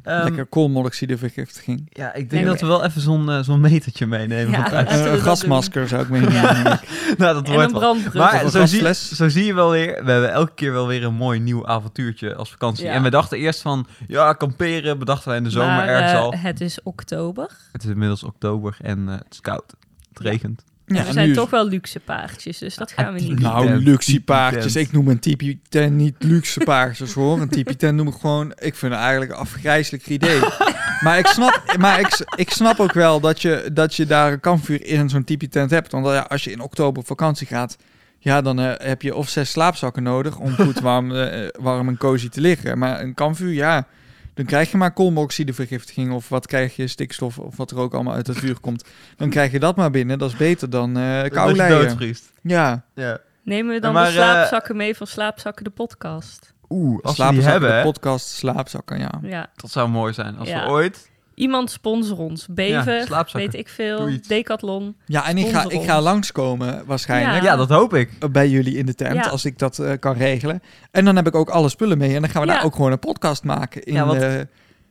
[0.02, 1.86] Ehm, Lekker koolmonoxidevergiftiging.
[1.90, 4.50] Ja, ik denk Nee, dat we wel even zo'n eh, zo'n metertje meenemen.
[4.58, 4.64] Ja.
[4.70, 6.40] van we Eh, een gasmasker zou ik meenemen.
[6.42, 6.80] Ja.
[7.18, 8.22] nou, dat En wordt een wel.
[8.22, 9.12] Maar zo een zie, gasfles.
[9.12, 12.34] zo zie je wel weer, we hebben elke keer wel weer een mooi nieuw avontuurtje
[12.34, 12.84] als vakantie.
[12.84, 12.92] Ja.
[12.92, 16.18] En we dachten eerst van, ja, kamperen, bedachten wij in de zomer Maar, ergens eh,
[16.20, 16.34] al.
[16.36, 17.50] Het is oktober.
[17.72, 19.74] Het is inmiddels oktober en het is koud.
[20.08, 20.64] Het regent.
[20.94, 23.40] Ja, we en zijn nu toch wel luxe paardjes, dus dat gaan we niet doen.
[23.40, 24.76] Nou, luxe paardjes.
[24.76, 27.40] Ik noem een tipi tent niet luxe paardjes hoor.
[27.40, 28.52] Een tipi tent noem ik gewoon...
[28.58, 30.40] Ik vind het eigenlijk een afgrijzelijk idee.
[31.04, 34.40] maar ik snap, maar ik, ik snap ook wel dat je, dat je daar een
[34.40, 35.92] kampvuur in zo'n tipi tent hebt.
[35.92, 37.76] Want ja, als je in oktober op vakantie gaat...
[38.18, 41.96] Ja, dan eh, heb je of zes slaapzakken nodig om goed warm, eh, warm en
[41.96, 42.78] cozy te liggen.
[42.78, 43.86] Maar een kampvuur, ja,
[44.34, 48.14] dan krijg je maar koolmonoxidevergiftiging of wat krijg je, stikstof of wat er ook allemaal
[48.14, 48.84] uit het vuur komt.
[49.16, 52.14] Dan krijg je dat maar binnen, dat is beter dan eh Dat kou lijden.
[52.42, 53.18] Ja, Ja.
[53.44, 56.54] Nemen we dan Maar, de eh, slaapzakken mee van Slaapzakken de podcast?
[56.68, 59.10] Oeh, als we die slaapzakken, hebben, de hè, podcast, slaapzakken, ja.
[59.22, 60.36] Ja, dat zou mooi zijn.
[60.38, 60.64] Als Ja.
[60.64, 62.46] we ooit Iemand sponsor ons.
[62.54, 63.38] Ja, slaapzakken.
[63.38, 64.10] weet ik veel.
[64.26, 64.96] Decathlon.
[65.06, 67.42] Ja, en ik ga, ik ga langskomen waarschijnlijk.
[67.42, 67.50] Ja.
[67.50, 68.32] Ja, dat hoop ik.
[68.32, 69.30] Bij jullie in de tent, Ja.
[69.30, 70.62] als ik dat eh, kan regelen.
[70.90, 72.14] En dan heb ik ook alle spullen mee.
[72.14, 72.54] En dan gaan we Ja.
[72.54, 73.82] daar ook gewoon een podcast maken.
[73.82, 74.40] In, Ja, want- eh,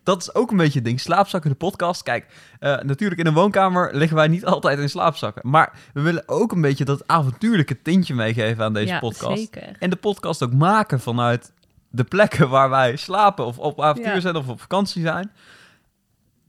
[0.04, 1.00] Dat is ook een beetje het ding.
[1.00, 2.04] Slaapzakken, de podcast.
[2.04, 2.26] Kijk,
[2.60, 5.50] eh, natuurlijk in een woonkamer liggen wij niet altijd in slaapzakken.
[5.50, 9.38] Maar we willen ook een beetje dat avontuurlijke tintje meegeven aan deze ja, podcast.
[9.40, 9.76] zeker.
[9.80, 11.52] En de podcast ook maken vanuit
[11.90, 14.20] de plekken waar wij slapen of op avontuur Ja.
[14.20, 15.32] zijn of op vakantie zijn.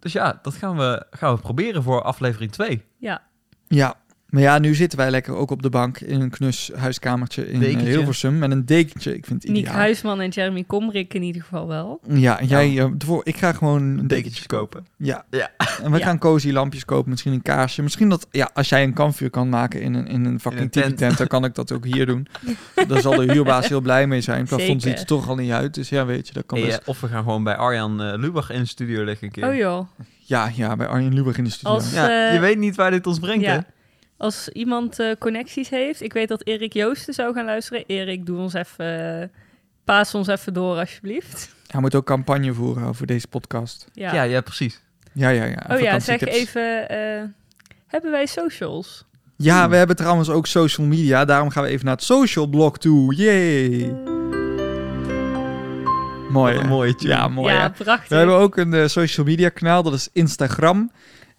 [0.03, 2.85] Dus ja, dat gaan we, gaan we proberen voor aflevering 2.
[2.99, 3.23] Ja,
[3.69, 3.95] ja,
[4.33, 7.55] maar ja, nu zitten wij lekker ook op de bank in een knus huiskamertje in
[7.55, 7.89] eh, Dekentje.
[7.89, 8.39] Hilversum.
[8.39, 9.14] Met een dekentje.
[9.16, 9.76] Ik vind het Niek ideaal.
[9.76, 12.01] Huisman en Jeremy Komrik in ieder geval wel.
[12.09, 14.87] Ja, en jij, eh, ervoor- ik ga gewoon een dekentje kopen.
[14.97, 15.24] Ja.
[15.30, 15.51] Ja.
[15.83, 16.05] En we Ja.
[16.05, 17.83] gaan cozy lampjes kopen, misschien een kaarsje.
[17.83, 20.95] Misschien dat, ja, als jij een kampvuur kan maken in een, in een fucking een
[20.97, 21.18] tent.
[21.18, 22.26] dan kan ik dat ook hier doen.
[22.89, 24.45] Daar zal de huurbaas heel blij mee zijn.
[24.47, 24.99] Plafond Zeker.
[24.99, 26.80] ziet er toch al niet uit, dus ja, weet je, dat kan Eh, best.
[26.85, 29.49] of we gaan gewoon bij Arjan eh, Lubach in de studio liggen een keer.
[29.49, 29.89] Oh joh.
[30.24, 31.74] Ja, ja, bij Arjen Lubach in de studio.
[31.74, 33.59] Als- Ja, Eh, je weet niet waar dit ons brengt, hè?
[34.23, 36.03] Als iemand eh, connecties heeft.
[36.03, 37.85] Ik weet dat Erik Joosten zou gaan luisteren.
[37.87, 39.20] Erik, doe ons even...
[39.20, 39.29] eh,
[39.85, 41.55] paas ons even door, alsjeblieft.
[41.66, 43.87] Hij moet ook campagne voeren over deze podcast.
[43.93, 44.14] Ja.
[44.14, 44.83] Ja, ja, precies.
[45.12, 45.66] Ja, ja, ja.
[45.70, 46.89] oh ja, zeg even...
[46.89, 47.23] eh,
[47.87, 49.05] hebben wij socials?
[49.37, 51.25] Ja, we hebben trouwens ook social media.
[51.25, 53.14] Daarom gaan we even naar het social blog toe.
[53.14, 53.95] Yay!
[56.31, 57.12] Mooi, tune.
[57.12, 58.09] Ja, mooi, ja, prachtig.
[58.09, 60.91] We hebben ook een eh, social media kanaal, dat is Instagram.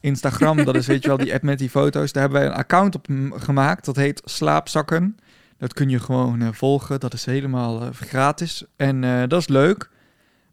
[0.04, 2.12] Instagram, dat is weet je wel, die app met die foto's.
[2.12, 5.18] Daar hebben wij een account op gemaakt, dat heet Slaapzakken.
[5.58, 8.64] Dat kun je gewoon eh, volgen, dat is helemaal eh, gratis.
[8.76, 9.90] En eh, dat is leuk,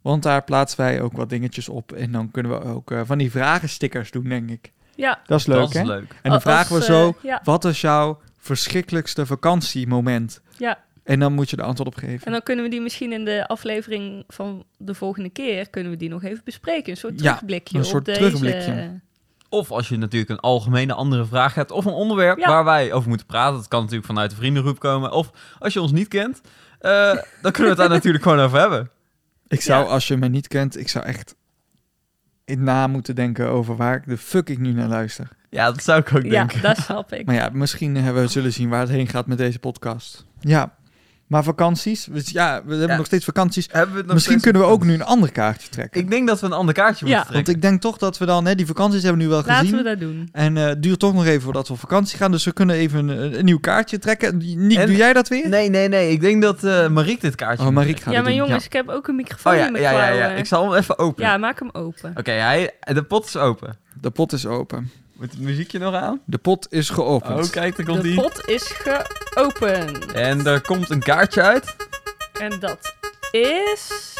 [0.02, 1.92] want daar plaatsen wij ook wat dingetjes op.
[1.92, 4.72] En dan kunnen we ook eh, van die vragenstickers doen, denk ik.
[4.94, 5.20] Ja.
[5.26, 6.10] Dat is leuk, dat is leuk.
[6.10, 10.40] En dan als, vragen we zo, ja, wat is jouw verschrikkelijkste vakantiemoment?
[10.58, 12.26] ja, En dan moet je de antwoord op geven.
[12.26, 15.70] en dan kunnen we die misschien in de aflevering van de volgende keer...
[15.70, 16.90] kunnen we die nog even bespreken.
[16.90, 19.00] Een soort Ja, terugblikje een op soort deze...
[19.50, 22.48] Of als je natuurlijk een algemene andere vraag hebt of een onderwerp Ja.
[22.48, 23.56] waar wij over moeten praten.
[23.56, 25.12] Dat kan natuurlijk vanuit de vriendengroep komen.
[25.12, 26.40] Of als je ons niet kent,
[26.78, 26.90] eh,
[27.42, 28.90] dan kunnen we het daar natuurlijk gewoon over hebben.
[29.48, 29.90] Ik zou, Ja.
[29.90, 31.34] als je me niet kent, ik zou echt
[32.44, 35.28] in na moeten denken over waar ik de fuck ik nu naar luister.
[35.50, 36.62] Ja, dat zou ik ook Ja, denken.
[36.62, 37.26] dat snap ik.
[37.26, 40.24] Maar ja, misschien hebben we zullen zien waar het heen gaat met deze podcast.
[40.40, 40.74] Ja,
[41.30, 42.08] maar vakanties?
[42.10, 42.96] Dus ja, we hebben Ja.
[42.96, 43.66] nog steeds vakanties.
[43.70, 46.00] Hebben we het nog Misschien steeds kunnen we ook nu een ander kaartje trekken.
[46.00, 47.16] Ik denk dat we een ander kaartje Ja.
[47.16, 47.54] moeten Want trekken.
[47.54, 49.76] ik denk toch dat we dan, hè, die vakanties hebben we nu wel Laten gezien.
[49.76, 50.28] we dat doen.
[50.32, 52.30] En eh, het duurt toch nog even voordat we op vakantie gaan.
[52.30, 54.36] Dus we kunnen even een, een nieuw kaartje trekken.
[54.36, 55.48] Niek, En- doe jij dat weer?
[55.48, 56.10] Nee, nee, nee.
[56.10, 58.42] Ik denk dat eh Mariek dit kaartje Oh, Mariek gaat Ja, het maar doen.
[58.46, 60.28] jongens, ik heb ook een microfoon Oh ja, in mijn ja, ja, ja.
[60.28, 61.30] Ik zal hem even openen.
[61.30, 62.12] Ja, maak hem open.
[62.16, 63.76] Oké, hij, de pot is open.
[64.00, 64.90] De pot is open.
[65.20, 66.20] Moet het muziekje nog aan?
[66.24, 67.46] De pot is geopend.
[67.46, 68.16] Oh, kijk, daar komt De hij.
[68.16, 70.12] pot is geopend.
[70.12, 71.76] En er komt een kaartje uit.
[72.40, 72.94] En dat
[73.30, 74.14] is...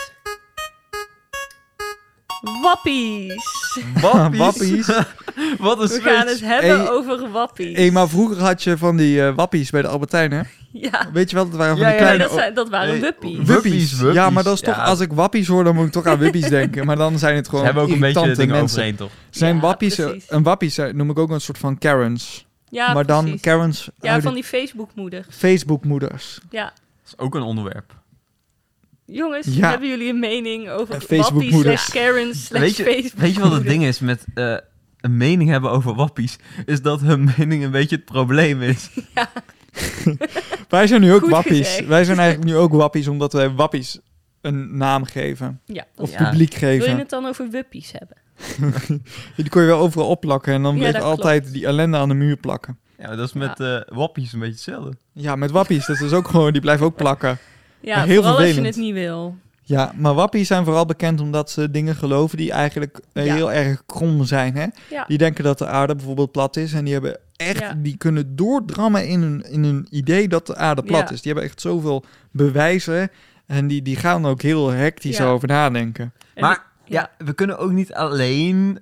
[2.62, 3.34] Wappies.
[4.00, 4.38] Wappies.
[4.38, 4.86] Wappies.
[5.58, 7.76] Wat een We gaan het hebben Hey, over wappies.
[7.76, 10.40] Hé, maar vroeger had je van die eh, wappies bij de Albertijn, hè?
[10.72, 12.24] Ja, Weet je wel, dat waren van Ja, die ja, kleine...
[12.24, 13.36] dat, zijn, dat waren Nee, wuppies.
[13.36, 13.62] wup- Wuppies.
[13.72, 14.14] Wuppies, wuppies.
[14.14, 14.82] Ja, maar dat is toch, Ja.
[14.82, 16.86] als ik wappies hoor, dan moet ik toch aan wuppies denken.
[16.86, 18.96] Maar dan zijn het Ze gewoon hebben ook een beetje dingen mensen.
[18.96, 19.10] toch?
[19.30, 20.24] Zijn Ja, wappies, eh, precies.
[20.28, 22.46] een wappies eh, noem ik ook een soort van Karens.
[22.68, 23.40] Ja, maar dan precies.
[23.40, 25.26] Karens Ja, uit van die Facebook-moeders.
[25.30, 26.38] Facebook-moeders.
[26.50, 26.64] Ja.
[26.64, 26.72] Dat
[27.06, 27.92] is ook een onderwerp.
[29.12, 29.70] Jongens, Ja.
[29.70, 33.52] hebben jullie een mening over wappies slash Karens slash Weet je, Facebook weet je wat
[33.52, 34.56] het ding is met eh,
[35.00, 36.36] een mening hebben over wappies?
[36.66, 38.90] Is dat hun mening een beetje het probleem is.
[40.68, 41.68] Wij zijn nu ook Goed wappies.
[41.68, 41.86] gezegd.
[41.88, 43.98] Wij zijn eigenlijk nu ook wappies, omdat wij wappies
[44.40, 45.60] een naam geven.
[45.64, 45.84] Ja.
[45.96, 46.24] Of Ja.
[46.30, 46.98] publiek Wil je geven.
[46.98, 48.16] het dan over wuppies hebben?
[49.36, 52.14] Die kon je wel overal opplakken en dan Ja, bleef altijd die ellende aan de
[52.14, 52.78] muur plakken.
[52.98, 54.96] Ja, maar dat is met eh, wappies een beetje hetzelfde.
[55.12, 57.38] Ja, met wappies, dat is ook gewoon, die blijven ook plakken.
[57.80, 59.36] Ja, Maar heel vooral als je het niet wil.
[59.62, 63.34] Ja, maar wappies zijn vooral bekend omdat ze dingen geloven die eigenlijk eh, Ja.
[63.34, 64.56] heel erg krom zijn.
[64.56, 64.66] Hè?
[64.90, 65.04] Ja.
[65.06, 67.74] Die denken dat de aarde bijvoorbeeld plat is en die hebben echt, Ja.
[67.76, 71.14] die kunnen doordrammen in hun, in hun idee dat de aarde plat Ja.
[71.14, 71.22] is.
[71.22, 73.10] Die hebben echt zoveel bewijzen
[73.46, 75.26] en die, die gaan ook heel hectisch Ja.
[75.26, 76.12] over nadenken.
[76.34, 77.10] En maar die- ja.
[77.18, 78.78] we kunnen ook niet alleen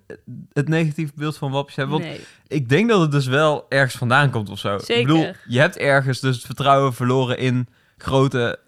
[0.52, 1.94] het negatief beeld van wappies hebben.
[2.00, 2.20] Want nee.
[2.48, 4.78] ik denk dat het dus wel ergens vandaan komt of zo.
[4.78, 4.96] Zeker.
[4.96, 7.66] Ik bedoel, je hebt ergens dus het vertrouwen verloren in
[7.98, 8.58] grote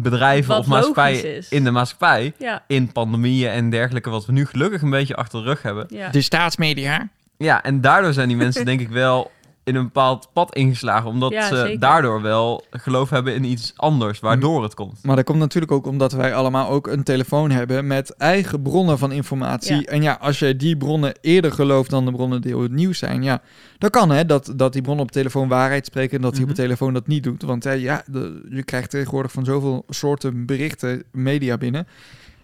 [0.00, 1.48] bedrijven Wat of maatschappijen is.
[1.48, 2.32] in de maatschappij.
[2.38, 5.86] Ja, In pandemieën en dergelijke, wat we nu gelukkig een beetje achter de rug hebben.
[5.88, 6.08] ja.
[6.08, 7.08] De staatsmedia.
[7.38, 9.30] Ja, en daardoor zijn die mensen denk ik wel
[9.66, 11.10] in een bepaald pad ingeslagen.
[11.10, 11.78] Omdat Ja, ze zeker.
[11.78, 14.98] daardoor wel geloof hebben in iets anders, waardoor het komt.
[15.02, 18.98] Maar dat komt natuurlijk ook omdat wij allemaal ook een telefoon hebben met eigen bronnen
[18.98, 19.74] van informatie.
[19.76, 19.82] Ja.
[19.82, 22.98] En ja, als je die bronnen eerder gelooft dan de bronnen die op het nieuws
[22.98, 23.42] zijn, ja,
[23.78, 26.42] dan kan hè, dat, dat die bronnen op de telefoon waarheid spreken en dat die
[26.42, 26.62] op de Mhm.
[26.62, 27.42] telefoon dat niet doet.
[27.42, 31.86] Want hè, ja, de- je krijgt tegenwoordig van zoveel soorten berichten, media binnen.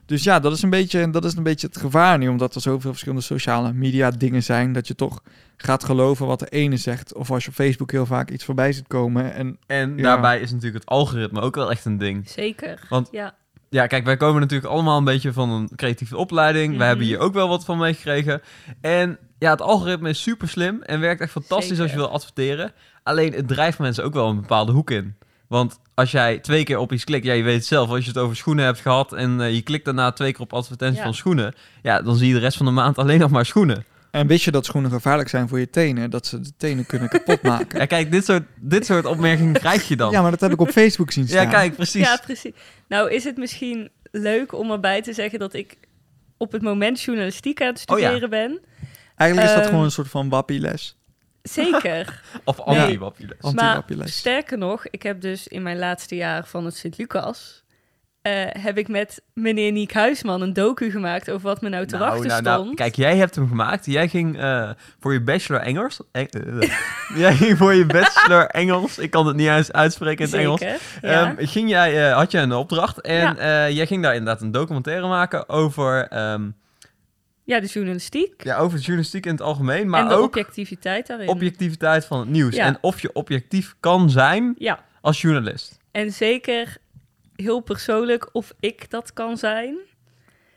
[0.06, 2.60] Dus ja, dat is, een beetje, dat is een beetje het gevaar nu, omdat er
[2.60, 5.22] zoveel verschillende sociale media dingen zijn, dat je toch
[5.56, 7.14] gaat geloven wat de ene zegt.
[7.14, 9.34] Of als je op Facebook heel vaak iets voorbij ziet komen.
[9.34, 10.02] En En Ja.
[10.02, 12.28] daarbij is natuurlijk het algoritme ook wel echt een ding.
[12.28, 12.86] Zeker.
[12.88, 13.34] Want- ja.
[13.68, 16.68] Ja, kijk, wij komen natuurlijk allemaal een beetje van een creatieve opleiding.
[16.68, 16.78] Mhm.
[16.78, 18.42] Wij hebben hier ook wel wat van meegekregen.
[18.80, 22.72] En ja, het algoritme is super slim en werkt echt fantastisch als je wil adverteren.
[23.02, 25.14] Alleen het drijft mensen ook wel een bepaalde hoek in.
[25.52, 28.08] Want als jij twee keer op iets klikt, ja, je weet het zelf, als je
[28.08, 31.04] het over schoenen hebt gehad en eh, je klikt daarna twee keer op advertentie Ja.
[31.04, 33.84] van schoenen, ja, dan zie je de rest van de maand alleen nog maar schoenen.
[34.10, 36.10] En wist je dat schoenen gevaarlijk zijn voor je tenen?
[36.10, 37.78] Dat ze de tenen kunnen kapot maken.
[37.78, 40.10] Ja, kijk, dit soort, dit soort opmerkingen krijg je dan.
[40.12, 41.44] Ja, maar dat heb ik op Facebook zien staan.
[41.44, 42.06] Ja, kijk, precies.
[42.06, 42.52] ja, precies.
[42.88, 45.76] Nou, is het misschien leuk om erbij te zeggen dat ik
[46.36, 48.04] op het moment journalistiek aan het Oh ja.
[48.06, 48.60] studeren ben?
[49.16, 50.96] Eigenlijk is dat Ehm, gewoon een soort van wappieles.
[51.42, 52.20] Zeker.
[52.44, 53.52] Of anti-wappieles.
[53.52, 57.62] maar sterker nog, ik heb dus in mijn laatste jaar van het Sint-Lucas...
[58.22, 61.98] eh, heb ik met meneer Niek Huisman een docu gemaakt over wat me nou te
[61.98, 62.64] wachten nou, stond.
[62.64, 63.86] nou, kijk, jij hebt hem gemaakt.
[63.86, 64.70] Jij ging eh,
[65.00, 66.00] voor je bachelor Engels.
[66.12, 66.68] Eng- eh,
[67.22, 68.98] jij ging voor je bachelor Engels.
[68.98, 70.60] Ik kan het niet eens uitspreken in het Engels.
[70.60, 70.76] Ja.
[71.36, 73.36] Ehm, ging jij, had jij een opdracht en Ja.
[73.36, 76.50] eh, jij ging daar inderdaad een documentaire maken over, ehm,
[77.44, 81.28] ja, de journalistiek ja, over journalistiek in het algemeen, maar en de ook objectiviteit daarin.
[81.28, 82.54] objectiviteit van het nieuws.
[82.54, 82.66] Ja.
[82.66, 85.78] En of je objectief kan zijn ja, als journalist.
[85.90, 86.76] en zeker
[87.36, 89.76] heel persoonlijk of ik dat kan zijn.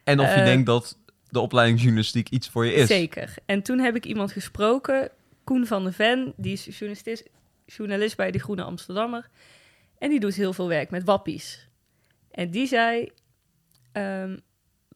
[0.04, 0.98] En of je Eh, denkt dat
[1.30, 2.88] de opleiding journalistiek iets voor je is.
[2.88, 3.34] Zeker.
[3.46, 5.10] En toen heb ik iemand gesproken,
[5.44, 7.24] Koen van de Ven, die is journalist,
[7.66, 9.30] journalist bij de Groene Amsterdammer.
[9.98, 11.68] En die doet heel veel werk met wappies.
[12.32, 13.12] En die zei,
[13.92, 14.38] ehm,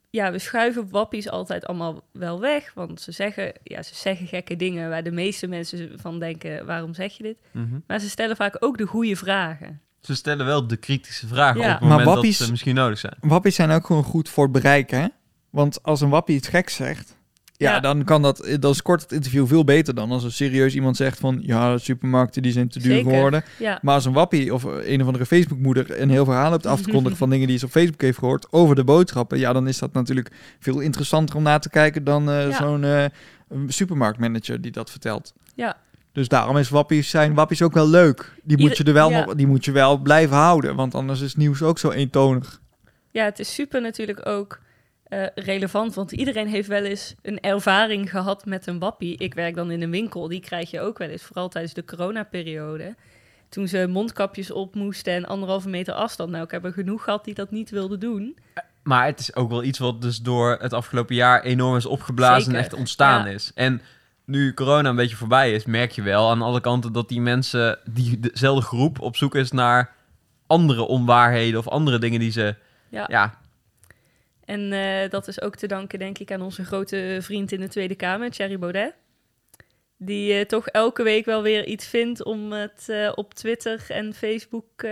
[0.09, 2.71] ja, we schuiven wappies altijd allemaal wel weg.
[2.75, 6.93] Want ze zeggen, ja, ze zeggen gekke dingen waar de meeste mensen van denken, waarom
[6.93, 7.37] zeg je dit?
[7.51, 7.79] Mhm.
[7.87, 9.81] Maar ze stellen vaak ook de goede vragen.
[10.01, 11.65] Ze stellen wel de kritische vragen Ja.
[11.65, 13.13] op het Maar moment wappies- dat ze misschien nodig zijn.
[13.21, 15.05] Wappies zijn ook gewoon goed voor het bereik, hè?
[15.49, 17.17] Want als een wappie iets geks zegt,
[17.59, 17.79] ja, Ja.
[17.79, 21.19] dan kan dat, dan scoort het interview veel beter dan als een serieus iemand zegt
[21.19, 23.11] van, ja, supermarkten die zijn te duur Zeker.
[23.11, 23.43] geworden.
[23.57, 26.81] Ja, Maar als een wappie of een of andere Facebookmoeder een heel verhaal hebt af
[26.81, 29.67] te kondigen van dingen die ze op Facebook heeft gehoord over de boodschappen, ja, dan
[29.67, 32.55] is dat natuurlijk veel interessanter om na te kijken dan eh, Ja.
[32.57, 33.05] zo'n eh,
[33.67, 35.33] supermarktmanager die dat vertelt.
[35.55, 35.77] ja.
[36.11, 38.33] Dus daarom is wappies, zijn wappies ook wel leuk.
[38.43, 41.35] Die moet je er wel, nog- die moet je wel blijven houden, want anders is
[41.35, 42.61] nieuws ook zo eentonig.
[43.11, 44.59] Ja, het is super natuurlijk ook
[45.09, 49.17] eh, relevant, want iedereen heeft wel eens een ervaring gehad met een wappie.
[49.17, 51.85] Ik werk dan in een winkel, die krijg je ook wel eens, vooral tijdens de
[51.85, 52.95] coronaperiode.
[53.49, 56.31] Toen ze mondkapjes op moesten en anderhalve meter afstand.
[56.31, 58.37] Nou, ik heb er genoeg gehad die dat niet wilden doen.
[58.83, 62.43] Maar het is ook wel iets wat dus door het afgelopen jaar enorm is opgeblazen
[62.43, 63.31] Zeker, en echt ontstaan ja.
[63.31, 63.51] is.
[63.55, 63.81] En
[64.25, 67.79] nu corona een beetje voorbij is, merk je wel aan alle kanten dat die mensen,
[67.89, 69.93] die dezelfde groep, op zoek is naar
[70.47, 72.55] andere onwaarheden of andere dingen die ze...
[72.89, 73.05] Ja.
[73.07, 73.38] Ja,
[74.49, 77.67] En eh, dat is ook te danken, denk ik, aan onze grote vriend in de
[77.67, 78.93] Tweede Kamer, Thierry Baudet.
[79.97, 84.13] Die eh, toch elke week wel weer iets vindt om het eh, op Twitter en
[84.13, 84.91] Facebook eh,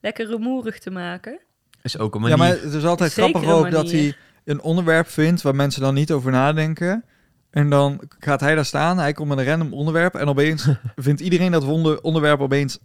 [0.00, 1.38] lekker rumoerig te maken.
[1.82, 2.54] is ook een Ja, manier.
[2.54, 4.14] maar het is altijd grappig ook dat hij
[4.44, 7.04] een onderwerp vindt waar mensen dan niet over nadenken.
[7.50, 11.20] En dan gaat hij daar staan, hij komt met een random onderwerp en opeens vindt
[11.20, 12.78] iedereen dat wonder- onderwerp opeens,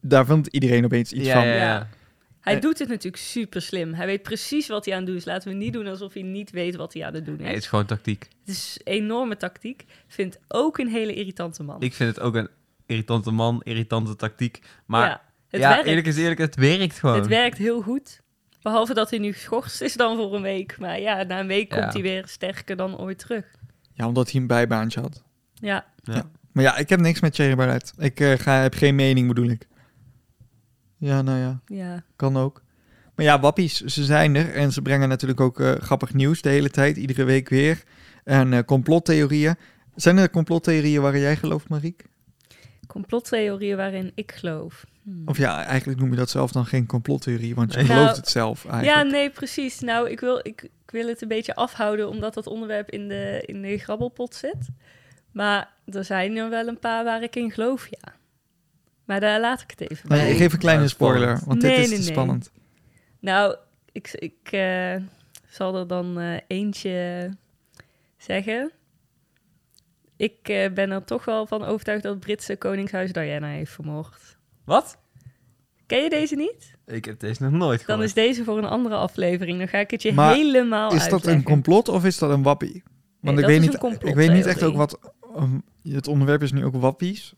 [0.00, 1.46] daar vindt iedereen opeens iets ja, van.
[1.46, 1.88] ja, ja.
[2.46, 2.52] Ja.
[2.52, 2.60] Hij Eh.
[2.68, 3.94] doet het natuurlijk super slim.
[3.94, 5.24] Hij weet precies wat hij aan het doen is.
[5.24, 7.52] Laten we niet doen alsof hij niet weet wat hij aan het doen Nee, is.
[7.54, 8.28] het is gewoon tactiek.
[8.44, 9.84] Het is enorme tactiek.
[10.06, 11.80] Vindt ook een hele irritante man.
[11.82, 12.48] Ik vind het ook een
[12.86, 14.60] irritante man, irritante tactiek.
[14.86, 15.86] Maar ja, het ja, werkt.
[15.86, 17.16] eerlijk is eerlijk, het werkt gewoon.
[17.16, 18.20] Het werkt heel goed.
[18.62, 20.78] Behalve dat hij nu geschorst is dan voor een week.
[20.78, 21.80] Maar ja, na een week Ja.
[21.80, 23.44] komt hij weer sterker dan ooit terug.
[23.92, 25.22] Ja, omdat hij een bijbaantje had.
[25.54, 25.86] Ja,
[26.52, 27.92] Maar ja, ik heb niks met Thierry Baudet.
[27.98, 29.66] Ik eh, ga, heb geen mening, bedoel ik.
[30.96, 32.02] Ja, nou ja, ja.
[32.16, 32.62] kan ook.
[33.14, 34.54] Maar ja, wappies, ze zijn er.
[34.54, 37.82] En ze brengen natuurlijk ook eh, grappig nieuws de hele tijd, iedere week weer.
[38.24, 39.56] En eh, complottheorieën.
[39.94, 42.04] Zijn er complottheorieën waarin jij gelooft, Mariek?
[42.86, 44.84] Complottheorieën waarin ik geloof.
[45.02, 45.22] Hmm.
[45.24, 48.28] Of ja, eigenlijk noem je dat zelf dan geen complottheorie, want je gelooft Nou, het
[48.28, 49.10] zelf Ja, eigenlijk.
[49.10, 49.80] nee, precies.
[49.80, 53.42] Nou, ik wil, ik, ik wil het een beetje afhouden, omdat dat onderwerp in de,
[53.46, 54.68] in de grabbelpot zit.
[55.32, 58.14] Maar er zijn er wel een paar waar ik in geloof, ja.
[59.06, 60.30] Maar daar laat ik het even Nee, bij.
[60.30, 62.02] ik geef een kleine spoiler, want dit is nee, te nee.
[62.02, 62.50] spannend.
[63.20, 63.56] Nou,
[63.92, 64.94] ik, ik eh,
[65.48, 67.30] zal er dan eh, eentje
[68.16, 68.70] zeggen.
[70.16, 74.38] Ik eh, ben er toch wel van overtuigd dat het Britse Koningshuis Diana heeft vermoord.
[74.64, 74.98] Wat?
[75.86, 76.74] Ken je deze niet?
[76.86, 78.04] Ik heb deze nog nooit Dan gehoord.
[78.04, 79.58] is deze voor een andere aflevering.
[79.58, 81.32] Dan ga ik het je Maar helemaal Is dat uitleggen.
[81.32, 82.82] een complot of is dat een wappie?
[83.20, 84.98] Want ik, weet is niet, ik weet niet echt ook wat...
[85.36, 87.34] um, het onderwerp is nu ook wappies.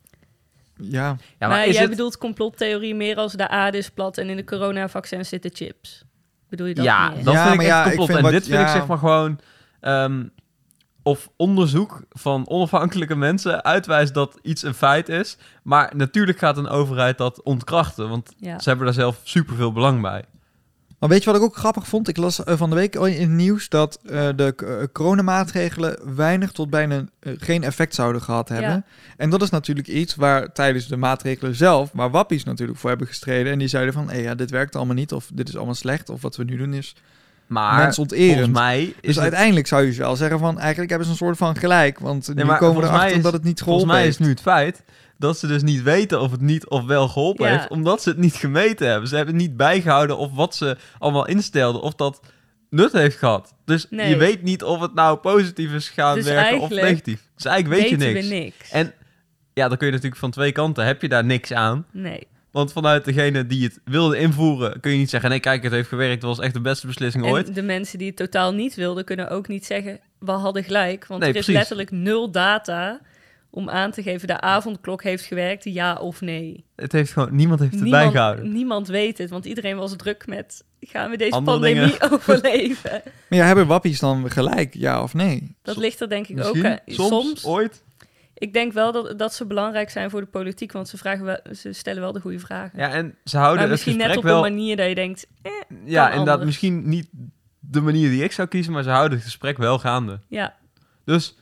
[0.80, 1.90] Ja, Ja, maar is jij het...
[1.90, 6.04] bedoelt complottheorie meer als de aarde is plat en in de coronavaccins zitten chips.
[6.48, 7.24] Bedoel je dat ja, meer?
[7.24, 8.06] dat Ja, vind ik maar echt ja, ik complot.
[8.06, 9.38] vind en wat- dit vind ik zeg maar gewoon...
[9.80, 10.24] ehm,
[11.02, 15.36] of onderzoek van onafhankelijke mensen uitwijst dat iets een feit is.
[15.62, 18.08] Maar natuurlijk gaat een overheid dat ontkrachten.
[18.08, 18.58] Want Ja.
[18.58, 20.24] ze hebben daar zelf superveel belang bij.
[20.98, 22.08] Maar weet je wat ik ook grappig vond?
[22.08, 26.16] Ik las eh, van de week al in het nieuws dat eh, de eh, coronamaatregelen
[26.16, 28.70] weinig tot bijna geen effect zouden gehad hebben.
[28.70, 28.82] Ja.
[29.16, 33.06] En dat is natuurlijk iets waar tijdens de maatregelen zelf, waar wappies natuurlijk voor hebben
[33.06, 33.52] gestreden.
[33.52, 36.08] En die zeiden van, hé ja, dit werkt allemaal niet, of dit is allemaal slecht,
[36.10, 36.96] of wat we nu doen is
[37.46, 38.32] Maar mensonterend.
[38.34, 41.18] volgens mij is Dus het- uiteindelijk zou je wel zeggen van, eigenlijk hebben ze een
[41.18, 41.98] soort van gelijk.
[41.98, 44.08] Want nu maar komen we volgens erachter mij is- dat het niet Volgens geholpen mij
[44.08, 44.82] is nu het feit
[45.18, 47.56] dat ze dus niet weten of het niet of wel geholpen Ja.
[47.56, 49.08] heeft, omdat ze het niet gemeten hebben.
[49.08, 52.20] Ze hebben niet bijgehouden of wat ze allemaal instelden, of dat
[52.70, 53.54] nut heeft gehad.
[53.64, 54.08] Dus Nee.
[54.08, 57.28] je weet niet of het nou positief is gaan Dus werken of negatief.
[57.34, 58.28] Dus eigenlijk weet je niks.
[58.28, 58.70] niks.
[58.70, 58.92] En
[59.54, 61.86] ja, dan kun je natuurlijk van twee kanten, heb je daar niks aan.
[61.92, 62.26] Nee.
[62.50, 65.88] Want vanuit degene die het wilde invoeren, kun je niet zeggen, nee kijk, het heeft
[65.88, 67.48] gewerkt, het was echt de beste beslissing ooit.
[67.48, 71.06] En de mensen die het totaal niet wilden, kunnen ook niet zeggen, we hadden gelijk.
[71.06, 71.60] Want Nee, er is precies.
[71.60, 73.00] letterlijk nul data
[73.58, 76.64] om aan te geven, de avondklok heeft gewerkt, ja of nee.
[76.76, 78.52] Het heeft gewoon, niemand heeft het Niemand, bijgehouden.
[78.52, 83.02] niemand weet het, want iedereen was druk met, gaan we deze Andere pandemie overleven?
[83.28, 85.56] Maar ja, hebben wappies dan gelijk, ja of nee?
[85.62, 86.78] Dat ligt er denk ik Misschien, ook aan.
[86.86, 87.82] soms, ooit.
[88.34, 91.38] Ik denk wel dat, dat ze belangrijk zijn voor de politiek, want ze, vragen wel,
[91.54, 92.78] ze stellen wel de goede vragen.
[92.78, 94.34] Ja, en ze houden maar het misschien net op wel...
[94.44, 95.52] een manier dat je denkt, eh,
[95.84, 96.44] Ja, inderdaad, anders.
[96.44, 97.08] misschien niet
[97.58, 100.20] de manier die ik zou kiezen, maar ze houden het gesprek wel gaande.
[100.28, 100.56] ja,
[101.04, 101.37] Dus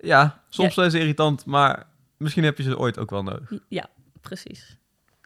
[0.00, 1.86] ja, soms zijn ze irritant, maar
[2.16, 3.52] misschien heb je ze ooit ook wel nodig.
[3.68, 3.88] ja,
[4.20, 4.78] precies.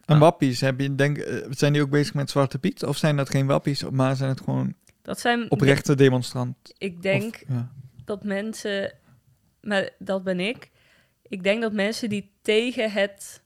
[0.05, 2.85] En wappies, heb je, denk, eh, zijn die ook bezig met Zwarte Piet?
[2.85, 6.75] Of zijn dat geen wappies, maar zijn het gewoon Dat zijn, oprechte demonstranten?
[6.79, 7.69] ik denk Of- ja.
[8.05, 8.93] dat mensen,
[9.61, 10.71] maar dat ben ik.
[11.23, 13.43] Ik denk dat mensen die tegen het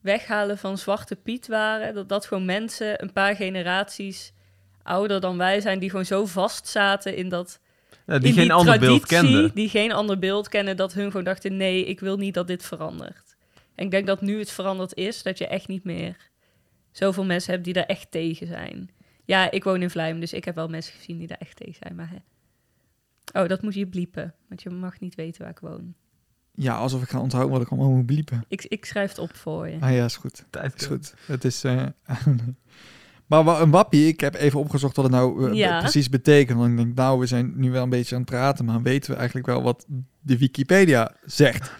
[0.00, 4.32] weghalen van Zwarte Piet waren, dat dat gewoon mensen een paar generaties
[4.82, 7.60] ouder dan wij zijn, die gewoon zo vast zaten in dat.
[8.10, 9.50] Ja, die in geen ander beeld kenden.
[9.54, 12.62] Die geen ander beeld kennen, dat hun gewoon dachten: nee, ik wil niet dat dit
[12.64, 13.36] verandert.
[13.74, 16.16] En ik denk dat nu het veranderd is, dat je echt niet meer
[16.92, 18.90] zoveel mensen hebt die daar echt tegen zijn.
[19.24, 21.74] Ja, ik woon in Vlijmen, dus ik heb wel mensen gezien die daar echt tegen
[21.82, 21.94] zijn.
[21.94, 23.42] Maar hè.
[23.42, 25.94] Oh, dat moet je bliepen, want je mag niet weten waar ik woon.
[26.54, 28.44] ja, alsof ik ga onthouden wat ik allemaal moet bliepen.
[28.48, 29.76] Ik, ik schrijf het op voor je.
[29.80, 30.44] Ah ja, is goed.
[30.50, 31.14] Tijd Is goed.
[31.26, 31.64] Het is...
[31.64, 31.86] eh,
[33.30, 35.78] maar een wappie, ik heb even opgezocht wat het nou eh, Ja.
[35.78, 36.58] precies betekent.
[36.58, 39.10] Want ik denk, nou, we zijn nu wel een beetje aan het praten, maar weten
[39.10, 39.86] we eigenlijk wel wat
[40.20, 41.70] de Wikipedia zegt?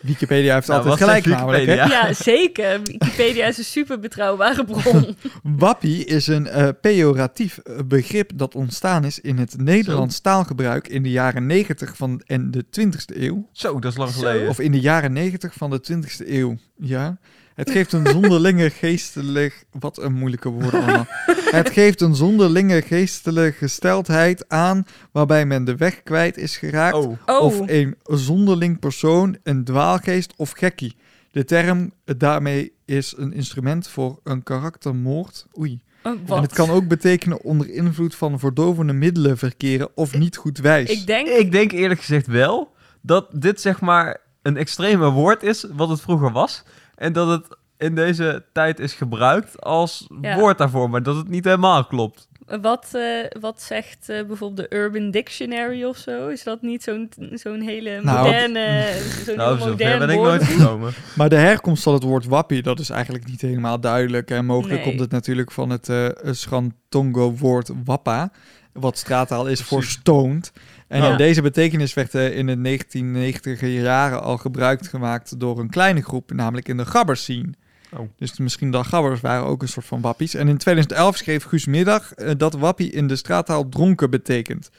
[0.00, 1.66] Wikipedia heeft Nou, altijd wat gelijk namelijk.
[1.66, 1.74] Hè?
[1.74, 2.80] Ja, zeker.
[2.82, 5.16] Wikipedia is een super betrouwbare bron.
[5.42, 11.02] Wappie is een eh, pejoratief eh, begrip dat ontstaan is in het Nederlands taalgebruik in
[11.02, 13.48] de jaren 90 van en de 20ste eeuw.
[13.52, 14.18] Zo, dat is lang Zo.
[14.18, 14.48] geleden.
[14.48, 16.56] Of in de jaren 90 van de 20ste eeuw.
[16.76, 17.18] Ja.
[17.56, 19.66] Het geeft een zonderlinge geestelijk...
[19.78, 21.06] Wat een moeilijke woorden allemaal.
[21.50, 24.86] Het geeft een zonderlinge geestelijke gesteldheid aan...
[25.12, 26.94] waarbij men de weg kwijt is geraakt...
[26.94, 30.96] Oh, Oh, of een zonderling persoon, een dwaalgeest of gekkie.
[31.30, 35.46] De term eh, daarmee is een instrument voor een karaktermoord.
[35.58, 35.80] Oei.
[36.02, 40.58] oh, En het kan ook betekenen onder invloed van verdovende middelen verkeren of niet goed
[40.58, 40.90] wijs.
[40.90, 45.66] Ik denk, ik denk eerlijk gezegd wel dat dit zeg maar een extreme woord is,
[45.72, 46.62] wat het vroeger was.
[46.96, 50.38] En dat het in deze tijd is gebruikt als Ja.
[50.38, 52.28] woord daarvoor, maar dat het niet helemaal klopt.
[52.60, 53.02] wat, eh,
[53.40, 56.28] wat zegt eh, bijvoorbeeld de Urban Dictionary of zo?
[56.28, 58.92] Is dat niet zo'n zo'n hele Nou, moderne,
[59.24, 60.28] zo'n Nou, heel zover modern ben ik woord?
[60.28, 60.92] nooit gekomen.
[61.16, 64.30] Maar de herkomst van het woord wappie, dat is eigenlijk niet helemaal duidelijk.
[64.30, 64.88] En mogelijk Nee.
[64.88, 68.30] komt het natuurlijk van het eh Schrantongo-woord wappa,
[68.72, 70.52] wat straattaal is voor stoned.
[70.88, 71.16] En Ja.
[71.16, 76.32] deze betekenis werd eh, in de 1990 jaren al gebruikt gemaakt door een kleine groep,
[76.32, 77.50] namelijk in de gabbers scene.
[77.92, 78.08] Oh.
[78.16, 80.34] Dus misschien de gabbers waren ook een soort van wappies.
[80.34, 84.70] En in 2011 schreef Guus Middag eh, dat wappie in de straattaal dronken betekent.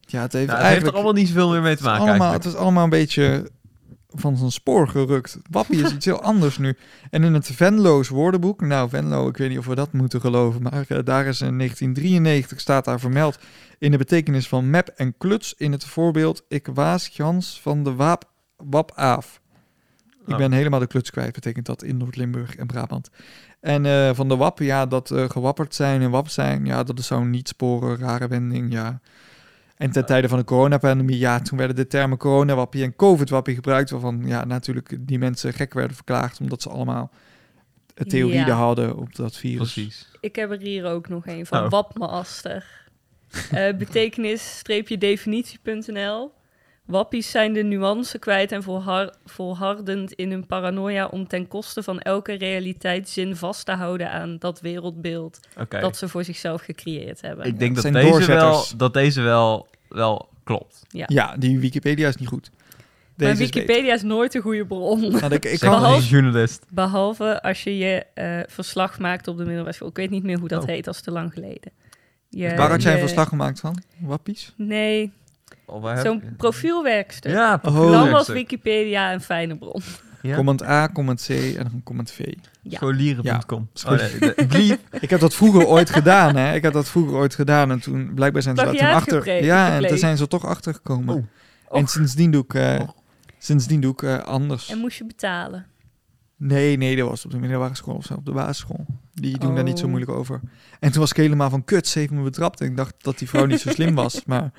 [0.00, 1.98] Ja, het heeft Nou, het heeft er allemaal niet zoveel meer mee te Het maken
[1.98, 2.44] allemaal, eigenlijk.
[2.44, 3.50] het is allemaal een beetje
[4.20, 5.38] van zijn spoor gerukt.
[5.50, 6.76] Wappie is iets heel anders nu.
[7.10, 10.62] En in het Venlo's woordenboek, nou Venlo, ik weet niet of we dat moeten geloven,
[10.62, 13.38] maar eh, daar is in 1993 staat daar vermeld
[13.78, 17.94] in de betekenis van map en kluts in het voorbeeld ik waas Jans van de
[17.94, 18.24] waap,
[18.56, 19.40] wap aaf.
[20.26, 20.38] Ik Oh.
[20.38, 23.10] ben helemaal de kluts kwijt, betekent dat in Noord-Limburg en Brabant.
[23.60, 26.98] En eh, van de wap, ja, dat eh, gewapperd zijn en wap zijn, ja, dat
[26.98, 29.00] is zo'n niet sporen, rare wending, ja.
[29.76, 33.90] En ten tijde van de coronapandemie, ja, toen werden de termen coronawappie en covid-wappie gebruikt,
[33.90, 37.10] waarvan ja, natuurlijk die mensen gek werden verklaard, omdat ze allemaal
[37.94, 38.54] theorieën Ja.
[38.54, 39.72] hadden op dat virus.
[39.72, 40.10] Precies.
[40.20, 41.70] Ik heb er hier ook nog een van Oh.
[41.70, 42.64] Wapmaster.
[43.50, 46.32] Eh betekenis-definitiie.nl
[46.86, 52.00] Wappies zijn de nuance kwijt en volhar- volhardend in hun paranoia om ten koste van
[52.00, 57.46] elke realiteitszin vast te houden aan dat wereldbeeld dat ze voor zichzelf gecreëerd hebben.
[57.46, 60.82] Ik denk dat deze, wel, dat deze wel, wel klopt.
[60.88, 62.50] Ja, die Wikipedia is niet goed.
[62.50, 62.78] maar
[63.28, 63.54] Deze beter.
[63.60, 65.00] Wikipedia is nooit een goede bron.
[65.00, 66.64] Nou, ik, ik maar Behalve- als journalist.
[66.70, 69.88] Behalve als je je eh, verslag maakt op de middelbare school.
[69.88, 70.68] Ik weet niet meer hoe dat Oh.
[70.68, 71.72] heet, dat is te lang geleden.
[72.28, 73.82] Je, Waar had jij een verslag gemaakt van?
[73.98, 74.52] Wappies?
[74.56, 75.12] Nee,
[75.66, 77.32] Oh, zo'n profielwerkstuk.
[77.32, 77.50] Ja.
[77.50, 78.12] Dan profielwerkstuk.
[78.12, 79.82] was Wikipedia een fijne bron.
[80.22, 80.36] Ja.
[80.36, 82.32] Comment A, comment C en dan comment V.
[82.62, 82.76] Ja.
[82.76, 83.68] Scholieren.com.
[83.72, 83.98] Ja, Oh,
[84.50, 84.78] nee.
[85.00, 86.54] Ik heb dat vroeger ooit gedaan, hè.
[86.54, 89.44] Ik heb dat vroeger ooit gedaan en toen blijkbaar zijn ze daar toen Plagiaat achter.
[89.44, 91.14] Ja, en toen zijn ze er toch achter gekomen.
[91.68, 91.78] Oh.
[91.78, 92.80] En sindsdien doe ik, eh,
[93.38, 94.70] sindsdien doe ik eh, anders.
[94.70, 95.66] En moest je betalen.
[96.36, 98.86] Nee, nee, dat was op de middelbare school of zo, op de basisschool.
[99.14, 99.90] Die doen daar niet zo Oh.
[99.90, 100.40] moeilijk over.
[100.80, 102.60] En toen was ik helemaal van kut, ze heeft me betrapt.
[102.60, 104.50] En ik dacht dat die vrouw niet zo slim was, maar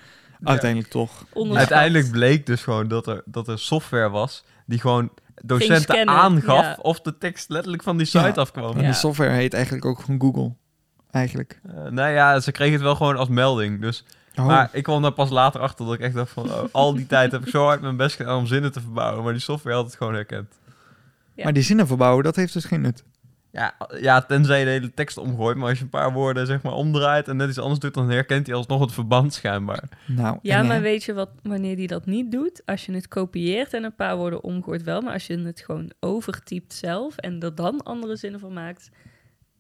[0.44, 1.26] uiteindelijk toch.
[1.34, 1.72] Onderschat.
[1.72, 5.10] Uiteindelijk bleek dus gewoon dat er, dat er software was die gewoon
[5.44, 6.78] docenten aangaf ja.
[6.82, 8.32] of de tekst letterlijk van die site Ja.
[8.34, 8.72] afkwam.
[8.72, 8.86] En Ja.
[8.86, 10.54] die software heet eigenlijk ook gewoon Google.
[11.12, 11.60] Eigenlijk.
[11.68, 13.82] Eh, nou ja, ze kregen het wel gewoon als melding.
[13.82, 14.04] Dus,
[14.40, 14.46] Oh.
[14.46, 16.52] Maar ik kwam daar pas later achter dat ik echt dacht van...
[16.52, 19.24] oh, al die tijd heb ik zo hard mijn best gedaan om zinnen te verbouwen.
[19.24, 20.54] Maar die software had het gewoon herkend.
[21.34, 21.44] Ja.
[21.44, 23.04] Maar die zinnen verbouwen, dat heeft dus geen nut.
[23.58, 25.58] Ja, ja, tenzij je de hele tekst omgooit.
[25.58, 27.94] Maar als je een paar woorden zeg maar omdraait en net iets anders doet...
[27.94, 29.84] dan herkent hij alsnog het verband schijnbaar.
[30.06, 32.62] Nou, Ja, maar weet je wat, wanneer die dat niet doet?
[32.66, 35.02] Als je het kopieert en een paar woorden omgooit wel.
[35.02, 38.90] Maar als je het gewoon overtypt zelf en er dan andere zinnen van maakt...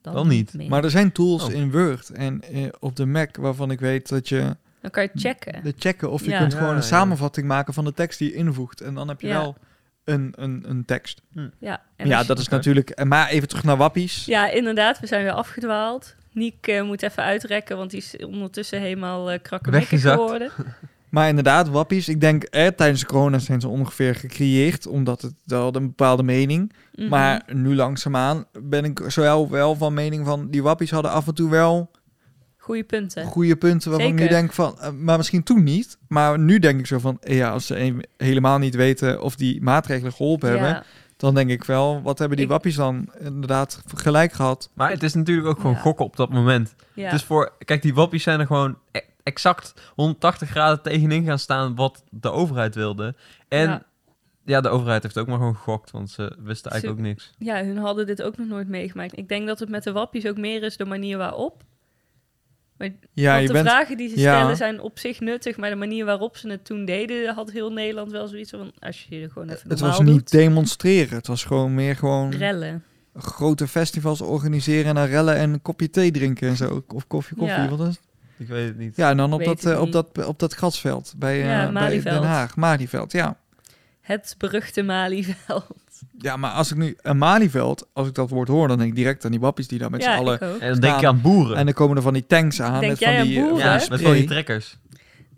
[0.01, 0.53] Dan, Dan niet.
[0.53, 0.69] meer.
[0.69, 1.51] Maar er zijn tools Oh.
[1.53, 5.09] in Word en eh, op de Mac waarvan ik weet dat je Dan kan je
[5.13, 5.63] checken.
[5.63, 6.39] de checken of je Ja.
[6.39, 6.85] kunt Ja, gewoon een ja.
[6.85, 8.81] samenvatting maken van de tekst die je invoegt.
[8.81, 9.39] En dan heb je Ja.
[9.39, 9.55] wel
[10.07, 11.21] een, een, een tekst.
[11.59, 12.89] Ja, en ja, je- dat is natuurlijk...
[12.89, 14.25] en Maar even terug naar Wappies.
[14.25, 16.15] Ja, inderdaad, we zijn weer afgedwaald.
[16.31, 20.51] Niek eh, moet even uitrekken, want die is ondertussen helemaal uh, geworden.
[21.09, 22.09] Maar inderdaad, Wappies.
[22.09, 24.87] Ik denk, eh, tijdens corona zijn ze ongeveer gecreëerd.
[24.87, 26.73] Omdat het wel had een bepaalde mening.
[26.95, 27.09] Mhm.
[27.09, 30.49] Maar nu langzaamaan ben ik zowel wel van mening van...
[30.49, 31.91] Die Wappies hadden af en toe wel
[32.67, 33.25] Goeie punten.
[33.25, 34.35] goede punten waarvan ik nu Zeker.
[34.35, 34.79] denk van...
[34.79, 35.97] eh, maar misschien toen niet.
[36.07, 37.17] Maar nu denk ik zo van...
[37.21, 40.83] eh, ja, als ze helemaal niet weten of die maatregelen geholpen hebben...
[41.17, 44.69] Dan denk ik wel, wat hebben die Ik- wappies dan inderdaad gelijk gehad?
[44.73, 45.79] Maar het is natuurlijk ook gewoon Ja.
[45.79, 46.75] gokken op dat moment.
[46.93, 47.03] ja.
[47.03, 47.51] Het is voor...
[47.65, 51.75] Kijk, die wappies zijn er gewoon e- exact 180 graden tegenin gaan staan...
[51.75, 53.15] wat de overheid wilde.
[53.47, 53.85] En ja,
[54.45, 54.61] Ja.
[54.61, 55.91] de overheid heeft ook maar gewoon gegokt...
[55.91, 57.31] want ze wisten eigenlijk Ze- ook niks.
[57.37, 59.17] ja, hun hadden dit ook nog nooit meegemaakt.
[59.17, 61.63] Ik denk dat het met de wappies ook meer is de manier waarop.
[62.77, 63.67] Maar, Ja, want je de bent...
[63.67, 64.35] vragen die ze ja.
[64.35, 67.71] stellen zijn op zich nuttig, maar de manier waarop ze het toen deden, had heel
[67.71, 71.17] Nederland wel zoiets van, als je er gewoon even Het was niet doet, demonstreren.
[71.17, 72.83] Het was gewoon meer gewoon rellen.
[73.15, 76.83] grote festivals organiseren en dan rellen en een kopje thee drinken en zo.
[76.87, 77.61] Of koffie, koffie.
[77.61, 77.69] Ja.
[77.69, 78.05] Wat is het?
[78.37, 78.95] Ik weet het niet.
[78.95, 82.01] Ja, en dan op dat, eh, op, dat, op dat grasveld bij, eh, bij.
[82.01, 82.55] Den Haag.
[82.55, 83.37] Malieveld, ja.
[84.01, 85.65] Het beruchte Malieveld.
[86.17, 88.95] Ja, maar als ik nu een Malieveld, als ik dat woord hoor, dan denk ik
[88.95, 90.39] direct aan die wappies die daar met ja, z'n allen...
[90.39, 91.57] En dan denk je aan boeren.
[91.57, 92.79] En dan komen er van die tanks aan.
[92.79, 93.57] Denk met jij van aan die, boeren?
[93.57, 94.77] ja, met van die trekkers.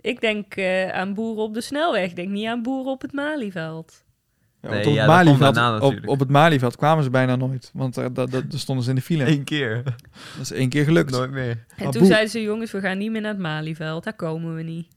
[0.02, 2.10] Ik denk eh, aan boeren op de snelweg.
[2.10, 4.04] Ik denk niet aan boeren op het Malieveld.
[4.62, 7.72] Ja, Nee, op, ja, Malieveld, daarna op, op het Malieveld kwamen ze bijna nooit.
[7.74, 9.28] Want daar, daar, stonden ze in de file.
[9.28, 9.84] Eén keer.
[9.84, 11.12] Dat is één keer gelukt.
[11.12, 11.50] Nooit meer.
[11.50, 14.04] En Maar toen boe- zeiden ze, jongens, we gaan niet meer naar het Malieveld.
[14.04, 14.88] Daar komen we niet.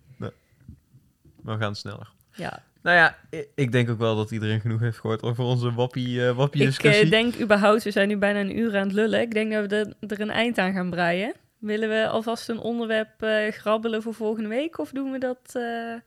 [1.43, 2.11] We gaan sneller.
[2.35, 2.63] Ja.
[2.83, 3.17] Nou ja,
[3.55, 6.83] ik denk ook wel dat iedereen genoeg heeft gehoord over onze wappie, eh wappie Ik
[6.83, 9.21] eh, denk überhaupt, we zijn nu bijna een uur aan het lullen.
[9.21, 11.35] Ik denk dat we er, er een eind aan gaan breien.
[11.63, 14.79] Willen we alvast een onderwerp eh, grabbelen voor volgende week?
[14.79, 15.63] Of doen we dat eh,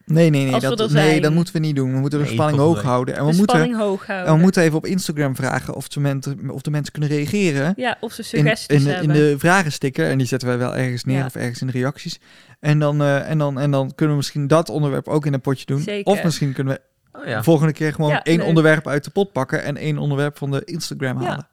[0.06, 0.54] Nee, nee, nee.
[0.54, 1.94] Als we Dat, nee, dat moeten we niet doen.
[1.94, 3.16] We moeten de Nee, spanning hoog de- houden.
[3.16, 4.36] En de we moeten, spanning hoog en houden?
[4.36, 7.74] we moeten even op Instagram vragen of, de mensen, of de mensen kunnen reageren.
[7.76, 9.16] Ja, of ze In, suggesties in, de, in hebben.
[9.16, 10.10] de vragensticker.
[10.10, 11.26] En die zetten wij wel ergens neer Ja.
[11.26, 12.20] of ergens in de reacties.
[12.60, 15.42] En dan, eh, en, dan, en dan kunnen we misschien dat onderwerp ook in een
[15.42, 15.80] potje doen.
[15.82, 16.12] Zeker.
[16.12, 16.82] Of misschien kunnen we
[17.20, 18.48] Oh ja, volgende keer gewoon Ja, één leuk.
[18.48, 19.64] onderwerp uit de pot pakken.
[19.64, 21.48] En één onderwerp van de Instagram Ja.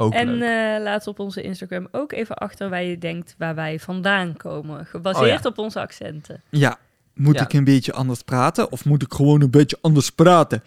[0.00, 0.42] Ook En leuk.
[0.76, 4.86] eh, laat op onze Instagram ook even achter waar je denkt waar wij vandaan komen.
[4.86, 6.42] Gebaseerd Oh op onze accenten.
[6.50, 6.78] Ja.
[7.14, 7.42] Moet Ja.
[7.42, 8.72] ik een beetje anders praten?
[8.72, 10.62] Of moet ik gewoon een beetje anders praten?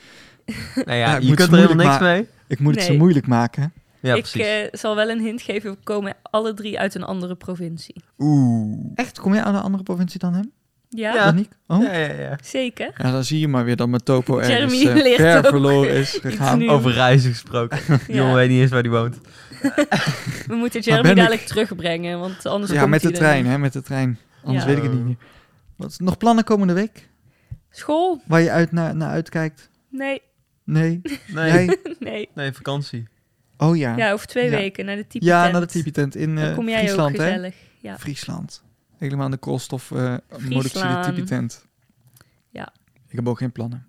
[0.86, 2.28] nou ja, je moet kunt er helemaal niks mee.
[2.48, 3.74] Ik moet het zo moeilijk maken.
[4.00, 7.36] Ja, ik eh, zal wel een hint geven, we komen alle drie uit een andere
[7.36, 8.04] provincie.
[8.18, 8.92] Oeh.
[8.96, 9.20] Echt?
[9.20, 10.52] Kom jij aan een andere provincie dan hem?
[10.96, 11.34] Ja?
[11.68, 11.84] Oh?
[11.84, 12.38] Ja, ja, ja.
[12.44, 12.92] zeker.
[12.98, 15.92] Ja, dan zie je maar weer dat mijn topo ergens Jeremy leert ver ook verloren
[15.94, 16.70] is gegaan.
[16.70, 17.80] Over reizen gesproken.
[17.88, 18.22] Die Ja.
[18.22, 19.18] jongen weet niet eens waar die woont.
[20.48, 23.74] We moeten Jeremy ik- dadelijk terugbrengen, want anders Ja, komt met de trein, hè, met
[23.74, 24.20] de trein.
[24.44, 24.70] Anders Ja.
[24.70, 25.18] weet ik het niet meer.
[25.76, 27.10] Wat nog plannen komende week?
[27.70, 28.22] School?
[28.28, 29.70] Waar je uit naar, naar uitkijkt?
[29.90, 30.22] Nee,
[30.64, 31.02] Nee?
[31.28, 31.78] Nee, Jij?
[32.00, 32.30] nee.
[32.36, 33.08] nee vakantie.
[33.58, 33.96] Oh ja.
[33.98, 34.58] Ja, over twee Ja.
[34.58, 37.28] weken naar de type Ja, naar de Tipi-tent in eh, kom jij Friesland, ook hè?
[37.28, 37.56] gezellig.
[37.80, 37.98] Ja.
[38.00, 38.64] Friesland.
[39.02, 41.04] Helemaal aan de koolstof uh, Friesland.
[41.04, 41.66] Tipi-tent.
[42.50, 42.74] Ja.
[43.10, 43.86] Ik heb ook geen plannen.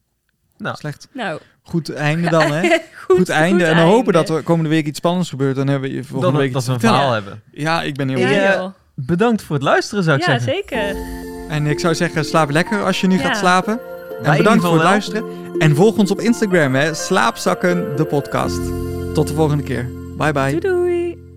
[0.56, 0.76] Nou.
[0.76, 1.08] Slecht.
[1.12, 2.60] Nou, Goed einde dan, hè?
[3.06, 3.64] goed, Goed, einde.
[3.64, 3.92] en dan einde.
[3.92, 5.56] hopen dat er komende week iets spannends gebeurt.
[5.56, 7.12] Dan hebben we je volgende week dat iets we een te vertellen.
[7.22, 7.62] verhaal hebben.
[7.62, 8.30] Ja, ik ben heel Ja.
[8.30, 8.74] Ja.
[8.94, 10.52] Bedankt voor het luisteren, zou ik ja zeggen.
[10.52, 10.96] zeker.
[11.48, 13.22] En ik zou zeggen, slaap lekker als je nu Ja.
[13.22, 13.80] gaat slapen.
[14.22, 14.90] En bedankt voor het wel.
[14.90, 15.24] luisteren.
[15.58, 16.94] En volg ons op Instagram, hè.
[16.94, 18.60] Slaapzakken, de podcast.
[19.14, 19.90] Tot de volgende keer.
[20.16, 20.58] Bye bye.
[20.58, 21.31] Doei doei.